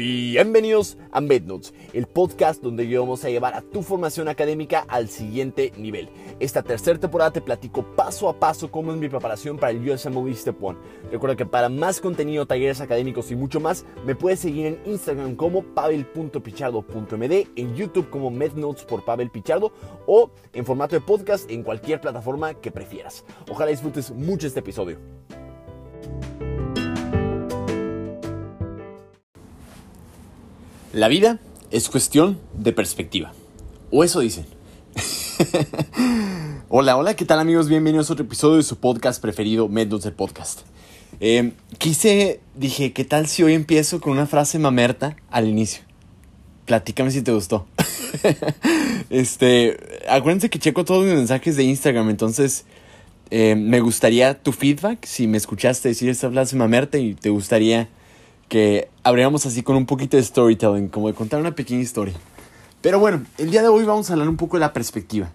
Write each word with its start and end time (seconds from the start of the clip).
Bienvenidos 0.00 0.96
a 1.12 1.20
MedNotes, 1.20 1.74
el 1.92 2.06
podcast 2.06 2.62
donde 2.62 2.86
vamos 2.96 3.22
a 3.22 3.28
llevar 3.28 3.52
a 3.52 3.60
tu 3.60 3.82
formación 3.82 4.28
académica 4.28 4.86
al 4.88 5.10
siguiente 5.10 5.74
nivel. 5.76 6.08
Esta 6.38 6.62
tercera 6.62 6.98
temporada 6.98 7.34
te 7.34 7.42
platico 7.42 7.84
paso 7.94 8.30
a 8.30 8.40
paso 8.40 8.70
cómo 8.70 8.92
es 8.92 8.98
mi 8.98 9.10
preparación 9.10 9.58
para 9.58 9.72
el 9.72 9.86
USMLE 9.86 10.34
Step 10.34 10.56
1. 10.58 10.78
Recuerda 11.12 11.36
que 11.36 11.44
para 11.44 11.68
más 11.68 12.00
contenido, 12.00 12.46
talleres 12.46 12.80
académicos 12.80 13.30
y 13.30 13.36
mucho 13.36 13.60
más, 13.60 13.84
me 14.06 14.14
puedes 14.14 14.40
seguir 14.40 14.68
en 14.68 14.80
Instagram 14.86 15.36
como 15.36 15.62
pavel.pichardo.md, 15.62 17.48
en 17.56 17.74
YouTube 17.74 18.08
como 18.08 18.30
MedNotes 18.30 18.84
por 18.84 19.04
Pavel 19.04 19.30
Pichardo 19.30 19.70
o 20.06 20.30
en 20.54 20.64
formato 20.64 20.96
de 20.96 21.02
podcast 21.02 21.50
en 21.50 21.62
cualquier 21.62 22.00
plataforma 22.00 22.54
que 22.54 22.70
prefieras. 22.70 23.22
Ojalá 23.50 23.70
disfrutes 23.70 24.10
mucho 24.10 24.46
este 24.46 24.60
episodio. 24.60 24.96
La 30.92 31.06
vida 31.06 31.38
es 31.70 31.88
cuestión 31.88 32.40
de 32.52 32.72
perspectiva. 32.72 33.32
O 33.92 34.02
eso 34.02 34.18
dicen. 34.18 34.44
hola, 36.68 36.96
hola, 36.96 37.14
¿qué 37.14 37.24
tal 37.24 37.38
amigos? 37.38 37.68
Bienvenidos 37.68 38.10
a 38.10 38.14
otro 38.14 38.24
episodio 38.24 38.56
de 38.56 38.64
su 38.64 38.76
podcast 38.76 39.22
preferido, 39.22 39.68
Métodos 39.68 40.02
de 40.02 40.10
Podcast. 40.10 40.62
Eh, 41.20 41.52
quise, 41.78 42.40
dije, 42.56 42.92
¿qué 42.92 43.04
tal 43.04 43.28
si 43.28 43.44
hoy 43.44 43.54
empiezo 43.54 44.00
con 44.00 44.14
una 44.14 44.26
frase 44.26 44.58
mamerta 44.58 45.14
al 45.30 45.46
inicio? 45.46 45.84
Platícame 46.66 47.12
si 47.12 47.22
te 47.22 47.30
gustó. 47.30 47.68
este, 49.10 49.78
acuérdense 50.08 50.50
que 50.50 50.58
checo 50.58 50.84
todos 50.84 51.04
mis 51.04 51.14
mensajes 51.14 51.54
de 51.54 51.62
Instagram, 51.62 52.10
entonces 52.10 52.64
eh, 53.30 53.54
me 53.54 53.78
gustaría 53.78 54.42
tu 54.42 54.50
feedback. 54.50 55.04
Si 55.04 55.28
me 55.28 55.36
escuchaste 55.36 55.88
decir 55.88 56.08
esta 56.08 56.28
frase 56.32 56.56
mamerta 56.56 56.98
y 56.98 57.14
te 57.14 57.30
gustaría 57.30 57.88
que 58.50 58.88
abriéramos 59.04 59.46
así 59.46 59.62
con 59.62 59.76
un 59.76 59.86
poquito 59.86 60.16
de 60.16 60.24
storytelling, 60.24 60.88
como 60.88 61.06
de 61.06 61.14
contar 61.14 61.40
una 61.40 61.54
pequeña 61.54 61.80
historia. 61.80 62.14
Pero 62.82 62.98
bueno, 62.98 63.24
el 63.38 63.50
día 63.50 63.62
de 63.62 63.68
hoy 63.68 63.84
vamos 63.84 64.10
a 64.10 64.14
hablar 64.14 64.28
un 64.28 64.36
poco 64.36 64.56
de 64.56 64.60
la 64.60 64.72
perspectiva. 64.72 65.30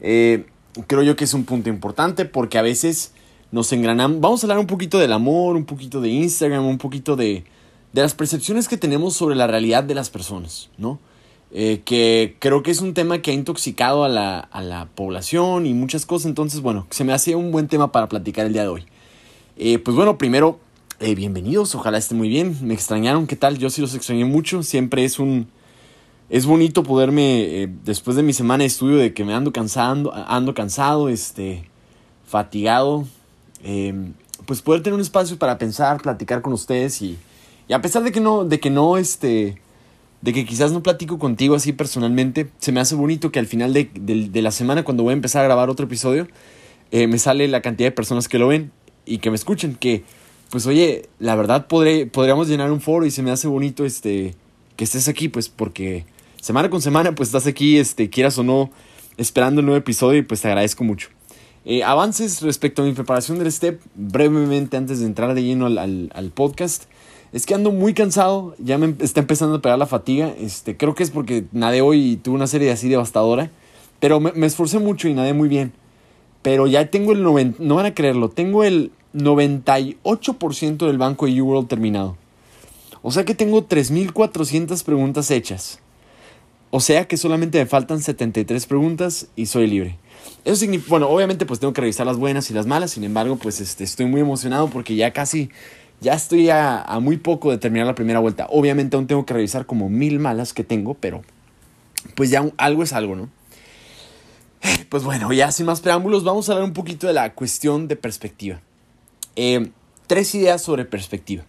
Eh, 0.00 0.46
creo 0.86 1.02
yo 1.02 1.16
que 1.16 1.24
es 1.24 1.34
un 1.34 1.44
punto 1.44 1.68
importante 1.68 2.24
porque 2.24 2.58
a 2.58 2.62
veces 2.62 3.12
nos 3.50 3.72
engranamos. 3.72 4.20
Vamos 4.20 4.42
a 4.42 4.46
hablar 4.46 4.60
un 4.60 4.68
poquito 4.68 5.00
del 5.00 5.12
amor, 5.12 5.56
un 5.56 5.64
poquito 5.64 6.00
de 6.00 6.10
Instagram, 6.10 6.64
un 6.64 6.78
poquito 6.78 7.16
de, 7.16 7.44
de 7.92 8.00
las 8.00 8.14
percepciones 8.14 8.68
que 8.68 8.76
tenemos 8.76 9.14
sobre 9.14 9.34
la 9.34 9.48
realidad 9.48 9.82
de 9.82 9.96
las 9.96 10.08
personas, 10.08 10.70
¿no? 10.78 11.00
Eh, 11.50 11.82
que 11.84 12.36
creo 12.38 12.62
que 12.62 12.70
es 12.70 12.80
un 12.80 12.94
tema 12.94 13.20
que 13.20 13.32
ha 13.32 13.34
intoxicado 13.34 14.04
a 14.04 14.08
la, 14.08 14.38
a 14.38 14.62
la, 14.62 14.86
población 14.94 15.66
y 15.66 15.74
muchas 15.74 16.06
cosas. 16.06 16.26
Entonces, 16.26 16.60
bueno, 16.60 16.86
se 16.90 17.02
me 17.02 17.12
hace 17.12 17.34
un 17.34 17.50
buen 17.50 17.66
tema 17.66 17.90
para 17.90 18.08
platicar 18.08 18.46
el 18.46 18.52
día 18.52 18.62
de 18.62 18.68
hoy. 18.68 18.84
Eh, 19.56 19.78
pues 19.80 19.96
bueno, 19.96 20.16
primero 20.16 20.60
eh, 21.02 21.16
bienvenidos, 21.16 21.74
ojalá 21.74 21.98
estén 21.98 22.16
muy 22.16 22.28
bien. 22.28 22.56
Me 22.62 22.74
extrañaron, 22.74 23.26
¿qué 23.26 23.34
tal? 23.34 23.58
Yo 23.58 23.70
sí 23.70 23.80
los 23.80 23.94
extrañé 23.94 24.24
mucho. 24.24 24.62
Siempre 24.62 25.04
es 25.04 25.18
un. 25.18 25.48
Es 26.30 26.46
bonito 26.46 26.82
poderme, 26.84 27.62
eh, 27.62 27.68
después 27.84 28.16
de 28.16 28.22
mi 28.22 28.32
semana 28.32 28.62
de 28.62 28.68
estudio, 28.68 28.96
de 28.96 29.12
que 29.12 29.24
me 29.24 29.34
ando 29.34 29.52
cansando, 29.52 30.14
ando 30.14 30.54
cansado, 30.54 31.08
este, 31.08 31.68
fatigado, 32.24 33.06
em, 33.62 34.14
pues 34.46 34.62
poder 34.62 34.82
tener 34.82 34.94
un 34.94 35.00
espacio 35.00 35.38
para 35.38 35.58
pensar, 35.58 36.00
platicar 36.00 36.40
con 36.40 36.52
ustedes 36.52 37.02
y, 37.02 37.18
y, 37.68 37.72
a 37.74 37.82
pesar 37.82 38.02
de 38.02 38.12
que 38.12 38.20
no, 38.20 38.44
de 38.44 38.60
que 38.60 38.70
no, 38.70 38.96
este, 38.96 39.60
de 40.22 40.32
que 40.32 40.46
quizás 40.46 40.72
no 40.72 40.82
platico 40.82 41.18
contigo 41.18 41.54
así 41.54 41.72
personalmente, 41.72 42.48
se 42.58 42.72
me 42.72 42.80
hace 42.80 42.94
bonito 42.94 43.30
que 43.30 43.38
al 43.38 43.46
final 43.46 43.74
de, 43.74 43.90
de, 43.92 44.42
la 44.42 44.52
semana, 44.52 44.84
cuando 44.84 45.02
voy 45.02 45.10
a 45.10 45.14
empezar 45.14 45.42
a 45.42 45.44
grabar 45.44 45.68
otro 45.68 45.84
episodio, 45.84 46.28
eh, 46.92 47.08
me 47.08 47.18
sale 47.18 47.46
la 47.48 47.60
cantidad 47.60 47.88
de 47.88 47.92
personas 47.92 48.28
que 48.28 48.38
lo 48.38 48.48
ven 48.48 48.72
y 49.04 49.18
que 49.18 49.30
me 49.30 49.36
escuchen, 49.36 49.74
que 49.74 50.04
pues 50.52 50.66
oye, 50.66 51.08
la 51.18 51.34
verdad 51.34 51.66
podré, 51.66 52.04
podríamos 52.04 52.46
llenar 52.46 52.70
un 52.70 52.82
foro 52.82 53.06
y 53.06 53.10
se 53.10 53.22
me 53.22 53.30
hace 53.30 53.48
bonito 53.48 53.86
este, 53.86 54.34
que 54.76 54.84
estés 54.84 55.08
aquí, 55.08 55.30
pues 55.30 55.48
porque 55.48 56.04
semana 56.42 56.68
con 56.68 56.82
semana 56.82 57.14
pues 57.14 57.30
estás 57.30 57.46
aquí, 57.46 57.78
este, 57.78 58.10
quieras 58.10 58.36
o 58.36 58.42
no, 58.42 58.70
esperando 59.16 59.60
el 59.60 59.64
nuevo 59.64 59.78
episodio 59.78 60.18
y 60.18 60.22
pues 60.22 60.42
te 60.42 60.48
agradezco 60.48 60.84
mucho. 60.84 61.08
Eh, 61.64 61.82
avances 61.82 62.42
respecto 62.42 62.82
a 62.82 62.84
mi 62.84 62.92
preparación 62.92 63.38
del 63.38 63.50
STEP, 63.50 63.80
brevemente 63.94 64.76
antes 64.76 65.00
de 65.00 65.06
entrar 65.06 65.32
de 65.32 65.42
lleno 65.42 65.64
al, 65.64 66.10
al, 66.12 66.30
podcast. 66.32 66.84
Es 67.32 67.46
que 67.46 67.54
ando 67.54 67.72
muy 67.72 67.94
cansado, 67.94 68.54
ya 68.58 68.76
me 68.76 68.94
está 69.00 69.20
empezando 69.20 69.56
a 69.56 69.62
pegar 69.62 69.78
la 69.78 69.86
fatiga. 69.86 70.34
Este, 70.38 70.76
creo 70.76 70.94
que 70.94 71.02
es 71.02 71.10
porque 71.10 71.44
nadé 71.52 71.80
hoy 71.80 72.10
y 72.10 72.16
tuve 72.16 72.34
una 72.34 72.46
serie 72.46 72.70
así 72.70 72.90
devastadora. 72.90 73.50
Pero 74.00 74.20
me, 74.20 74.32
me 74.32 74.46
esforcé 74.46 74.80
mucho 74.80 75.08
y 75.08 75.14
nadé 75.14 75.32
muy 75.32 75.48
bien. 75.48 75.72
Pero 76.42 76.66
ya 76.66 76.90
tengo 76.90 77.12
el 77.12 77.22
90, 77.22 77.62
no 77.64 77.76
van 77.76 77.86
a 77.86 77.94
creerlo, 77.94 78.28
tengo 78.28 78.64
el 78.64 78.90
98% 79.14 80.86
del 80.86 80.98
banco 80.98 81.26
de 81.26 81.40
UWorld 81.40 81.68
terminado. 81.68 82.16
O 83.02 83.10
sea 83.10 83.24
que 83.24 83.34
tengo 83.34 83.68
3.400 83.68 84.82
preguntas 84.84 85.30
hechas. 85.30 85.80
O 86.70 86.80
sea 86.80 87.06
que 87.06 87.16
solamente 87.16 87.58
me 87.58 87.66
faltan 87.66 88.00
73 88.00 88.66
preguntas 88.66 89.26
y 89.36 89.46
soy 89.46 89.66
libre. 89.66 89.98
Eso 90.44 90.56
significa, 90.56 90.90
bueno, 90.90 91.08
obviamente 91.08 91.44
pues 91.44 91.60
tengo 91.60 91.72
que 91.72 91.82
revisar 91.82 92.06
las 92.06 92.16
buenas 92.16 92.50
y 92.50 92.54
las 92.54 92.66
malas, 92.66 92.92
sin 92.92 93.04
embargo 93.04 93.36
pues 93.36 93.60
este, 93.60 93.84
estoy 93.84 94.06
muy 94.06 94.20
emocionado 94.20 94.68
porque 94.70 94.96
ya 94.96 95.12
casi, 95.12 95.50
ya 96.00 96.14
estoy 96.14 96.48
a, 96.48 96.86
muy 97.02 97.18
poco 97.18 97.50
de 97.50 97.58
terminar 97.58 97.86
la 97.86 97.94
primera 97.94 98.20
vuelta. 98.20 98.46
Obviamente 98.50 98.96
aún 98.96 99.06
tengo 99.06 99.26
que 99.26 99.34
revisar 99.34 99.66
como 99.66 99.88
mil 99.88 100.18
malas 100.18 100.52
que 100.54 100.64
tengo, 100.64 100.94
pero 100.94 101.22
pues 102.14 102.30
ya 102.30 102.50
algo 102.56 102.82
es 102.82 102.92
algo, 102.92 103.16
¿no? 103.16 103.28
Pues 104.88 105.04
bueno, 105.04 105.32
ya 105.32 105.50
sin 105.52 105.66
más 105.66 105.80
preámbulos, 105.80 106.24
vamos 106.24 106.48
a 106.48 106.52
hablar 106.52 106.66
un 106.66 106.74
poquito 106.74 107.06
de 107.06 107.12
la 107.12 107.34
cuestión 107.34 107.88
de 107.88 107.96
perspectiva. 107.96 108.60
Eh, 109.36 109.70
tres 110.06 110.34
ideas 110.34 110.62
sobre 110.62 110.84
perspectiva. 110.84 111.44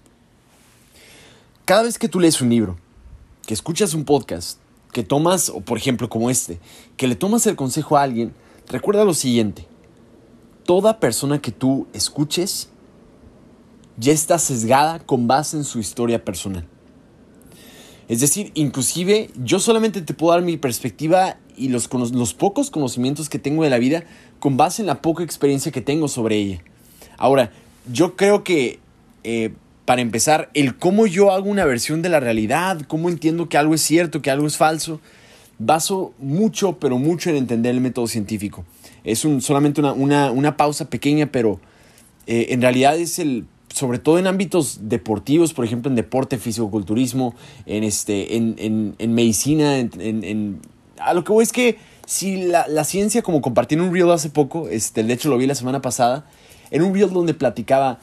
Cada 1.66 1.84
vez 1.84 1.98
que 1.98 2.10
tú 2.10 2.20
lees 2.20 2.42
un 2.42 2.50
libro, 2.50 2.78
que 3.46 3.54
escuchas 3.54 3.94
un 3.94 4.06
podcast, 4.06 4.60
que 4.92 5.04
tomas, 5.04 5.50
o 5.50 5.62
por 5.62 5.78
ejemplo 5.78 6.10
como 6.10 6.30
este, 6.30 6.60
que 6.98 7.08
le 7.08 7.16
tomas 7.16 7.46
el 7.48 7.56
consejo 7.56 7.98
a 7.98 8.04
alguien, 8.04 8.34
recuerda 8.70 9.04
lo 9.04 9.14
siguiente. 9.14 9.66
Toda 10.66 11.00
persona 11.00 11.42
que 11.42 11.52
tú 11.52 11.88
escuches 11.94 12.70
ya 13.98 14.14
está 14.14 14.40
sesgada 14.40 15.00
con 15.00 15.28
base 15.28 15.58
en 15.58 15.64
su 15.64 15.80
historia 15.80 16.24
personal. 16.24 16.66
Es 18.08 18.20
decir, 18.20 18.52
inclusive 18.54 19.30
yo 19.36 19.60
solamente 19.60 20.02
te 20.02 20.14
puedo 20.14 20.34
dar 20.34 20.44
mi 20.44 20.58
perspectiva 20.58 21.38
y 21.56 21.70
los, 21.70 21.92
los 22.12 22.34
pocos 22.34 22.70
conocimientos 22.70 23.30
que 23.30 23.40
tengo 23.40 23.64
de 23.64 23.70
la 23.70 23.78
vida 23.78 24.04
con 24.40 24.58
base 24.58 24.82
en 24.82 24.88
la 24.88 25.02
poca 25.02 25.24
experiencia 25.24 25.72
que 25.72 25.82
tengo 25.82 26.08
sobre 26.08 26.38
ella. 26.38 26.64
Ahora, 27.18 27.52
yo 27.92 28.16
creo 28.16 28.44
que, 28.44 28.80
eh, 29.24 29.54
para 29.86 30.02
empezar, 30.02 30.50
el 30.54 30.78
cómo 30.78 31.08
yo 31.08 31.32
hago 31.32 31.50
una 31.50 31.66
versión 31.66 32.02
de 32.02 32.10
la 32.10 32.20
realidad, 32.20 32.82
cómo 32.88 33.10
entiendo 33.10 33.50
que 33.50 33.58
algo 33.58 33.74
es 33.74 33.82
cierto, 33.82 34.22
que 34.22 34.32
algo 34.32 34.48
es 34.48 34.58
falso, 34.58 35.02
baso 35.60 36.14
mucho, 36.20 36.80
pero 36.80 36.98
mucho 36.98 37.30
en 37.30 37.36
entender 37.36 37.74
el 37.76 37.82
método 37.82 38.08
científico. 38.08 38.66
Es 39.04 39.26
un, 39.26 39.42
solamente 39.42 39.82
una, 39.82 40.32
una, 40.32 40.58
pausa 40.58 40.90
pequeña, 40.90 41.32
pero 41.32 41.60
eh, 42.28 42.48
en 42.50 42.62
realidad 42.62 42.98
es 42.98 43.20
el, 43.20 43.46
sobre 43.74 44.00
todo 44.00 44.20
en 44.20 44.28
ámbitos 44.28 44.80
deportivos, 44.84 45.54
por 45.54 45.66
ejemplo, 45.66 45.90
en 45.90 45.96
deporte, 45.96 46.38
fisicoculturismo, 46.38 47.36
en, 47.66 47.84
este, 47.84 48.38
en, 48.38 48.56
en, 48.58 48.96
en 49.00 49.14
medicina, 49.14 49.80
en, 49.80 49.92
en, 50.00 50.62
a 51.00 51.14
lo 51.14 51.24
que 51.24 51.34
voy 51.34 51.44
es 51.44 51.52
que 51.52 51.78
si 52.06 52.44
la, 52.44 52.68
la 52.68 52.84
ciencia, 52.84 53.22
como 53.22 53.42
compartí 53.42 53.76
en 53.76 53.82
un 53.82 53.94
reel 53.94 54.12
hace 54.12 54.30
poco, 54.30 54.70
este, 54.70 55.04
de 55.04 55.14
hecho 55.14 55.30
lo 55.30 55.38
vi 55.38 55.48
la 55.48 55.56
semana 55.56 55.82
pasada, 55.82 56.26
en 56.74 56.82
un 56.82 56.92
video 56.92 57.08
donde 57.08 57.36
platicaba, 57.36 58.00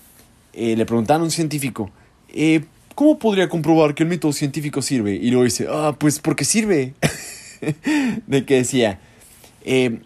eh, 0.52 0.76
le 0.76 0.86
preguntaban 0.86 1.22
a 1.22 1.24
un 1.24 1.32
científico, 1.32 1.90
eh, 2.28 2.64
¿cómo 2.94 3.18
podría 3.18 3.48
comprobar 3.48 3.96
que 3.96 4.04
el 4.04 4.08
método 4.08 4.32
científico 4.32 4.80
sirve? 4.80 5.16
Y 5.16 5.30
luego 5.30 5.44
dice, 5.44 5.66
ah, 5.68 5.96
pues 5.98 6.20
porque 6.20 6.44
sirve. 6.44 6.94
de 8.28 8.44
que 8.46 8.54
decía, 8.54 9.00
eh, 9.64 10.00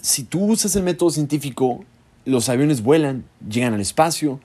si 0.00 0.24
tú 0.24 0.46
usas 0.46 0.74
el 0.76 0.82
método 0.82 1.10
científico, 1.10 1.84
los 2.24 2.48
aviones 2.48 2.82
vuelan, 2.82 3.24
llegan 3.46 3.74
al 3.74 3.82
espacio, 3.82 4.40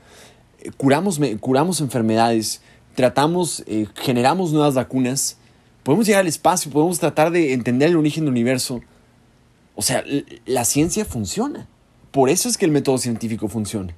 curamos, 0.76 1.20
curamos 1.40 1.80
enfermedades, 1.80 2.62
tratamos, 2.94 3.64
generamos 3.96 4.52
nuevas 4.52 4.76
vacunas, 4.76 5.38
podemos 5.84 6.06
llegar 6.06 6.22
al 6.22 6.28
espacio, 6.28 6.70
podemos 6.70 7.00
tratar 7.00 7.32
de 7.32 7.54
entender 7.54 7.90
el 7.90 7.96
origen 7.96 8.26
del 8.26 8.34
universo. 8.34 8.82
O 9.76 9.82
sea, 9.82 10.04
la 10.46 10.66
ciencia 10.66 11.06
funciona. 11.06 11.68
Por 12.12 12.30
eso 12.30 12.50
es 12.50 12.58
que 12.58 12.66
el 12.66 12.72
método 12.72 12.98
científico 12.98 13.48
funciona. 13.48 13.96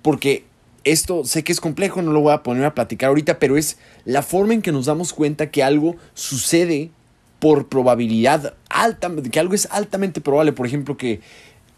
Porque 0.00 0.44
esto 0.84 1.24
sé 1.24 1.44
que 1.44 1.52
es 1.52 1.60
complejo, 1.60 2.02
no 2.02 2.12
lo 2.12 2.20
voy 2.20 2.32
a 2.32 2.42
poner 2.42 2.64
a 2.64 2.74
platicar 2.74 3.08
ahorita, 3.08 3.38
pero 3.38 3.56
es 3.56 3.76
la 4.04 4.22
forma 4.22 4.54
en 4.54 4.62
que 4.62 4.72
nos 4.72 4.86
damos 4.86 5.12
cuenta 5.12 5.50
que 5.50 5.62
algo 5.62 5.96
sucede 6.14 6.90
por 7.38 7.68
probabilidad 7.68 8.54
alta, 8.68 9.10
que 9.30 9.40
algo 9.40 9.54
es 9.54 9.68
altamente 9.70 10.20
probable. 10.20 10.52
Por 10.52 10.66
ejemplo, 10.66 10.96
que 10.96 11.20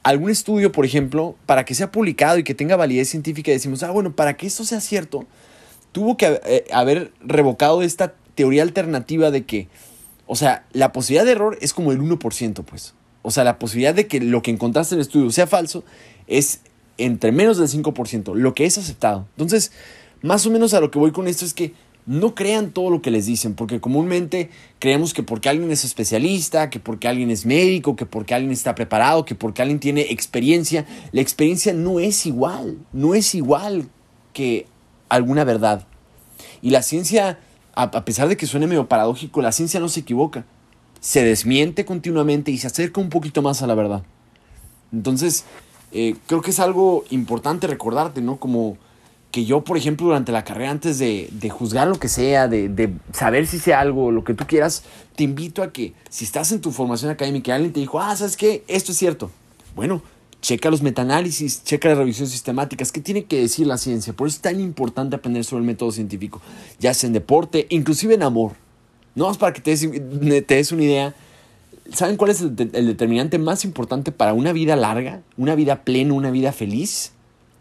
algún 0.03 0.31
estudio, 0.31 0.73
por 0.73 0.85
ejemplo, 0.85 1.37
para 1.47 1.65
que 1.65 1.75
sea 1.75 1.91
publicado 1.91 2.38
y 2.38 2.44
que 2.44 2.55
tenga 2.55 2.76
validez 2.76 3.09
científica, 3.09 3.50
decimos, 3.50 3.82
ah, 3.82 3.91
bueno, 3.91 4.15
para 4.15 4.37
que 4.37 4.47
esto 4.47 4.65
sea 4.65 4.81
cierto, 4.81 5.26
tuvo 5.93 6.17
que 6.17 6.41
eh, 6.44 6.65
haber 6.73 7.12
revocado 7.21 7.82
esta 7.82 8.15
teoría 8.35 8.62
alternativa 8.62 9.31
de 9.31 9.44
que, 9.44 9.69
o 10.26 10.37
sea, 10.37 10.67
la 10.73 10.93
posibilidad 10.93 11.25
de 11.25 11.32
error 11.32 11.59
es 11.61 11.73
como 11.73 11.93
el 11.93 12.00
1%, 12.00 12.65
pues. 12.65 12.94
O 13.26 13.31
sea, 13.31 13.43
la 13.43 13.59
posibilidad 13.59 13.94
de 13.94 14.06
que 14.06 14.21
lo 14.21 14.43
que 14.43 14.50
encontraste 14.50 14.94
en 14.94 15.00
el 15.00 15.06
estudio 15.06 15.31
sea 15.31 15.47
falso 15.47 15.82
es 16.26 16.61
entre 16.99 17.32
menos 17.32 17.56
del 17.56 17.69
5%, 17.69 18.35
lo 18.35 18.55
que 18.55 18.67
es 18.67 18.76
aceptado. 18.76 19.26
Entonces, 19.31 19.73
más 20.21 20.44
o 20.44 20.50
menos 20.50 20.75
a 20.75 20.81
lo 20.81 20.91
que 20.91 20.99
voy 20.99 21.11
con 21.11 21.26
esto 21.26 21.47
es 21.47 21.55
que 21.55 21.73
no 22.05 22.35
crean 22.35 22.73
todo 22.73 22.91
lo 22.91 23.00
que 23.00 23.11
les 23.11 23.25
dicen, 23.25 23.55
porque 23.55 23.81
comúnmente 23.81 24.50
creemos 24.79 25.15
que 25.15 25.23
porque 25.23 25.49
alguien 25.49 25.71
es 25.71 25.85
especialista, 25.85 26.69
que 26.69 26.81
porque 26.81 27.09
alguien 27.09 27.31
es 27.31 27.47
médico, 27.47 27.97
que 27.97 28.05
porque 28.05 28.35
alguien 28.35 28.53
está 28.53 28.75
preparado, 28.75 29.25
que 29.25 29.35
porque 29.35 29.62
alguien 29.62 29.81
tiene 29.81 30.03
experiencia, 30.11 30.85
la 31.12 31.23
experiencia 31.23 31.73
no 31.73 32.00
es 32.00 32.26
igual, 32.26 32.76
no 32.93 33.15
es 33.15 33.35
igual 33.35 33.88
que 34.35 34.67
alguna 35.09 35.44
verdad. 35.44 35.87
Y 36.61 36.71
la 36.71 36.82
ciencia, 36.82 37.38
a 37.75 38.05
pesar 38.05 38.29
de 38.29 38.37
que 38.37 38.47
suene 38.47 38.67
medio 38.67 38.87
paradójico, 38.87 39.41
la 39.41 39.53
ciencia 39.53 39.81
no 39.81 39.88
se 39.88 40.00
equivoca, 40.00 40.44
se 41.04 41.22
desmiente 41.22 41.84
continuamente 41.84 42.50
y 42.50 42.56
se 42.56 42.66
acerca 42.66 42.98
un 42.98 43.10
poquito 43.10 43.42
más 43.42 43.60
a 43.60 43.66
la 43.66 43.74
verdad. 43.74 44.02
Entonces, 44.90 45.44
eh, 45.92 46.16
creo 46.26 46.40
que 46.40 46.50
es 46.50 46.58
algo 46.58 47.04
importante 47.10 47.66
recordarte, 47.66 48.22
¿no? 48.22 48.38
Como 48.38 48.78
que 49.30 49.44
yo, 49.44 49.64
por 49.64 49.76
ejemplo, 49.76 50.06
durante 50.06 50.32
la 50.32 50.44
carrera, 50.44 50.70
antes 50.70 50.98
de, 50.98 51.28
juzgar 51.50 51.88
lo 51.88 51.98
que 51.98 52.08
sea, 52.08 52.48
de, 52.48 52.94
saber 53.12 53.46
si 53.46 53.58
sea 53.58 53.80
algo, 53.80 54.12
lo 54.12 54.24
que 54.24 54.32
tú 54.32 54.46
quieras, 54.46 54.82
te 55.14 55.24
invito 55.24 55.62
a 55.62 55.72
que 55.74 55.92
si 56.08 56.24
estás 56.24 56.52
en 56.52 56.62
tu 56.62 56.70
formación 56.70 57.10
académica 57.10 57.50
y 57.50 57.52
alguien 57.52 57.74
te 57.74 57.80
dijo, 57.80 58.00
ah, 58.00 58.16
¿sabes 58.16 58.38
qué? 58.38 58.64
Esto 58.66 58.92
es 58.92 58.98
cierto. 58.98 59.30
Bueno, 59.76 60.00
checa 60.40 60.70
los 60.70 60.80
metaanálisis, 60.80 61.64
checa 61.64 61.90
las 61.90 61.98
revisiones 61.98 62.30
sistemáticas, 62.30 62.90
¿qué 62.90 63.02
tiene 63.02 63.24
que 63.24 63.40
decir 63.40 63.66
la 63.66 63.76
ciencia? 63.76 64.14
Por 64.14 64.28
eso 64.28 64.36
es 64.36 64.40
tan 64.40 64.58
importante 64.58 65.16
aprender 65.16 65.44
sobre 65.44 65.60
el 65.60 65.66
método 65.66 65.92
científico, 65.92 66.40
ya 66.78 66.94
sea 66.94 67.08
en 67.08 67.12
deporte, 67.12 67.66
inclusive 67.68 68.14
en 68.14 68.22
amor. 68.22 68.63
No 69.14 69.26
más 69.26 69.38
para 69.38 69.52
que 69.52 69.61
te 69.61 69.70
des, 69.70 70.72
una 70.72 70.82
idea. 70.82 71.14
¿Saben 71.93 72.16
cuál 72.16 72.31
es 72.31 72.40
el 72.40 72.56
determinante 72.56 73.38
más 73.38 73.64
importante 73.64 74.11
para 74.11 74.32
una 74.32 74.52
vida 74.52 74.75
larga, 74.75 75.22
una 75.37 75.55
vida 75.55 75.84
plena, 75.84 76.14
una 76.14 76.31
vida 76.31 76.52
feliz? 76.52 77.12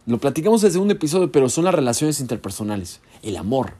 Lo 0.05 0.17
platicamos 0.17 0.61
desde 0.61 0.79
un 0.79 0.91
episodio, 0.91 1.31
pero 1.31 1.49
son 1.49 1.65
las 1.65 1.75
relaciones 1.75 2.19
interpersonales, 2.19 3.01
el 3.21 3.37
amor. 3.37 3.73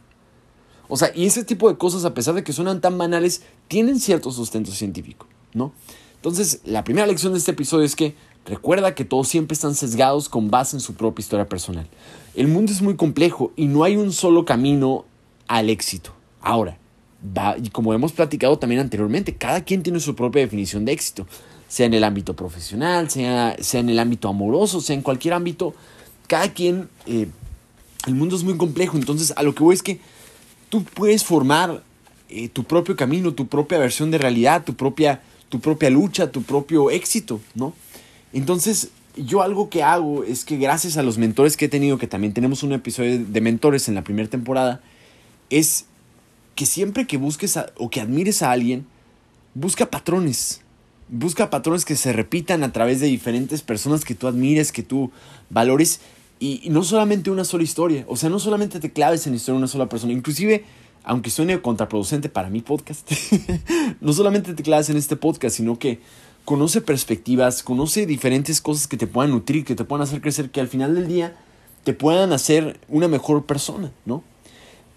O 0.87 0.97
sea, 0.97 1.11
y 1.15 1.25
ese 1.25 1.43
tipo 1.43 1.69
de 1.69 1.77
cosas, 1.77 2.05
a 2.05 2.13
pesar 2.13 2.35
de 2.35 2.43
que 2.43 2.53
suenan 2.53 2.81
tan 2.81 2.97
banales, 2.97 3.41
tienen 3.67 3.99
cierto 3.99 4.31
sustento 4.31 4.71
científico, 4.71 5.27
¿no? 5.53 5.73
Entonces, 6.15 6.61
la 6.65 6.83
primera 6.83 7.07
lección 7.07 7.33
de 7.33 7.39
este 7.39 7.51
episodio 7.51 7.85
es 7.85 7.95
que 7.95 8.15
recuerda 8.45 8.95
que 8.95 9.03
todos 9.03 9.27
siempre 9.27 9.55
están 9.55 9.75
sesgados 9.75 10.29
con 10.29 10.51
base 10.51 10.77
en 10.77 10.81
su 10.81 10.93
propia 10.93 11.23
historia 11.23 11.49
personal. 11.49 11.87
El 12.35 12.47
mundo 12.47 12.71
es 12.71 12.81
muy 12.81 12.95
complejo 12.95 13.51
y 13.55 13.67
no 13.67 13.83
hay 13.83 13.97
un 13.97 14.13
solo 14.13 14.45
camino 14.45 15.05
al 15.47 15.69
éxito. 15.69 16.11
Ahora, 16.41 16.77
y 17.61 17.69
como 17.69 17.93
hemos 17.93 18.11
platicado 18.11 18.57
también 18.59 18.81
anteriormente, 18.81 19.35
cada 19.35 19.63
quien 19.63 19.83
tiene 19.83 19.99
su 19.99 20.15
propia 20.15 20.41
definición 20.41 20.85
de 20.85 20.91
éxito, 20.91 21.27
sea 21.67 21.85
en 21.85 21.93
el 21.93 22.03
ámbito 22.03 22.35
profesional, 22.35 23.09
sea, 23.09 23.55
sea 23.59 23.79
en 23.79 23.89
el 23.89 23.99
ámbito 23.99 24.27
amoroso, 24.27 24.81
sea 24.81 24.95
en 24.95 25.01
cualquier 25.01 25.33
ámbito 25.33 25.73
cada 26.27 26.51
quien, 26.51 26.89
eh, 27.05 27.27
el 28.07 28.15
mundo 28.15 28.35
es 28.35 28.43
muy 28.43 28.57
complejo, 28.57 28.97
entonces 28.97 29.33
a 29.35 29.43
lo 29.43 29.53
que 29.53 29.63
voy 29.63 29.75
es 29.75 29.83
que 29.83 29.99
tú 30.69 30.83
puedes 30.83 31.23
formar 31.23 31.83
eh, 32.29 32.49
tu 32.49 32.63
propio 32.63 32.95
camino, 32.95 33.33
tu 33.33 33.47
propia 33.47 33.77
versión 33.77 34.11
de 34.11 34.17
realidad, 34.17 34.63
tu 34.63 34.73
propia, 34.73 35.21
tu 35.49 35.59
propia 35.59 35.89
lucha, 35.89 36.31
tu 36.31 36.41
propio 36.41 36.89
éxito, 36.89 37.39
¿no? 37.53 37.73
Entonces, 38.33 38.89
yo 39.15 39.43
algo 39.43 39.69
que 39.69 39.83
hago 39.83 40.23
es 40.23 40.43
que 40.43 40.57
gracias 40.57 40.97
a 40.97 41.03
los 41.03 41.19
mentores 41.19 41.55
que 41.55 41.65
he 41.65 41.69
tenido, 41.69 41.99
que 41.99 42.07
también 42.07 42.33
tenemos 42.33 42.63
un 42.63 42.73
episodio 42.73 43.23
de 43.23 43.41
mentores 43.41 43.87
en 43.87 43.93
la 43.95 44.03
primera 44.03 44.27
temporada, 44.27 44.81
es 45.51 45.85
que 46.55 46.65
siempre 46.65 47.07
que 47.07 47.17
busques 47.17 47.59
o 47.77 47.89
que 47.89 48.01
admires 48.01 48.41
a 48.41 48.51
alguien, 48.51 48.85
busca 49.53 49.89
patrones. 49.89 50.61
Busca 51.09 51.49
patrones 51.49 51.85
que 51.85 51.95
se 51.95 52.13
repitan 52.13 52.63
a 52.63 52.71
través 52.71 52.99
de 52.99 53.07
diferentes 53.07 53.61
personas 53.61 54.05
que 54.05 54.15
tú 54.15 54.27
admires, 54.27 54.71
que 54.71 54.83
tú 54.83 55.11
valores 55.49 55.99
y, 56.39 56.69
no 56.69 56.83
solamente 56.83 57.31
una 57.31 57.45
sola 57.45 57.63
historia, 57.63 58.03
o 58.07 58.17
sea, 58.17 58.29
no 58.29 58.37
solamente 58.37 58.81
te 58.81 58.91
claves 58.91 59.25
en 59.25 59.33
la 59.33 59.37
historia 59.37 59.53
de 59.53 59.59
una 59.59 59.67
sola 59.67 59.87
persona, 59.87 60.11
inclusive, 60.11 60.65
aunque 61.05 61.29
suene 61.29 61.61
contraproducente 61.61 62.27
para 62.27 62.49
mi 62.49 62.61
podcast, 62.61 63.09
no 64.01 64.11
solamente 64.11 64.53
te 64.53 64.63
claves 64.63 64.89
en 64.89 64.97
este 64.97 65.15
podcast, 65.15 65.55
sino 65.55 65.79
que 65.79 66.01
conoce 66.43 66.81
perspectivas, 66.81 67.63
conoce 67.63 68.05
diferentes 68.05 68.59
cosas 68.59 68.87
que 68.87 68.97
te 68.97 69.07
puedan 69.07 69.31
nutrir, 69.31 69.63
que 69.63 69.75
te 69.75 69.85
puedan 69.85 70.03
hacer 70.03 70.19
crecer, 70.19 70.49
que 70.49 70.59
al 70.59 70.67
final 70.67 70.95
del 70.95 71.07
día 71.07 71.33
te 71.85 71.93
puedan 71.93 72.33
hacer 72.33 72.77
una 72.89 73.07
mejor 73.07 73.45
persona, 73.45 73.91
¿no? 74.05 74.23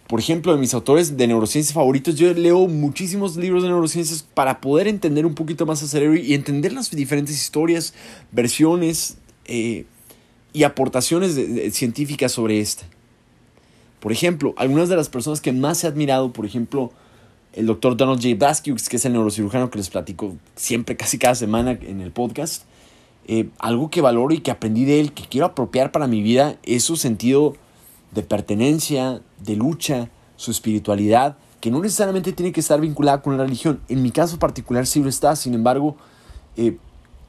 Por 0.08 0.20
ejemplo, 0.20 0.52
de 0.52 0.60
mis 0.60 0.72
autores 0.72 1.16
de 1.16 1.26
neurociencias 1.26 1.74
favoritos, 1.74 2.14
yo 2.14 2.32
leo 2.32 2.68
muchísimos 2.68 3.36
libros 3.36 3.64
de 3.64 3.70
neurociencias 3.70 4.22
para 4.22 4.60
poder 4.60 4.86
entender 4.86 5.26
un 5.26 5.34
poquito 5.34 5.66
más 5.66 5.82
el 5.82 5.88
cerebro 5.88 6.16
y 6.16 6.34
entender 6.34 6.72
las 6.72 6.90
diferentes 6.90 7.34
historias, 7.34 7.92
versiones 8.30 9.18
eh, 9.46 9.84
y 10.52 10.62
aportaciones 10.62 11.34
científicas 11.74 12.30
sobre 12.30 12.60
esta. 12.60 12.84
Por 13.98 14.12
ejemplo, 14.12 14.54
algunas 14.56 14.88
de 14.88 14.94
las 14.94 15.08
personas 15.08 15.40
que 15.40 15.52
más 15.52 15.82
he 15.82 15.88
admirado, 15.88 16.32
por 16.32 16.46
ejemplo, 16.46 16.92
el 17.52 17.66
doctor 17.66 17.96
Donald 17.96 18.22
J. 18.22 18.36
Baskiewicz, 18.38 18.88
que 18.88 18.96
es 18.96 19.04
el 19.04 19.14
neurocirujano 19.14 19.70
que 19.70 19.78
les 19.78 19.90
platico 19.90 20.36
siempre, 20.54 20.96
casi 20.96 21.18
cada 21.18 21.34
semana 21.34 21.72
en 21.82 22.00
el 22.00 22.12
podcast, 22.12 22.62
eh, 23.26 23.48
algo 23.58 23.90
que 23.90 24.00
valoro 24.00 24.32
y 24.32 24.38
que 24.38 24.52
aprendí 24.52 24.84
de 24.84 25.00
él, 25.00 25.12
que 25.12 25.24
quiero 25.24 25.46
apropiar 25.46 25.90
para 25.90 26.06
mi 26.06 26.22
vida, 26.22 26.56
es 26.62 26.84
su 26.84 26.96
sentido 26.96 27.56
de 28.12 28.22
pertenencia, 28.22 29.20
de 29.44 29.56
lucha, 29.56 30.10
su 30.36 30.50
espiritualidad, 30.50 31.36
que 31.60 31.70
no 31.70 31.80
necesariamente 31.80 32.32
tiene 32.32 32.52
que 32.52 32.60
estar 32.60 32.80
vinculada 32.80 33.22
con 33.22 33.36
la 33.36 33.44
religión. 33.44 33.80
En 33.88 34.02
mi 34.02 34.10
caso 34.10 34.38
particular 34.38 34.86
sí 34.86 35.02
lo 35.02 35.08
está, 35.08 35.34
sin 35.36 35.54
embargo, 35.54 35.96
eh, 36.56 36.76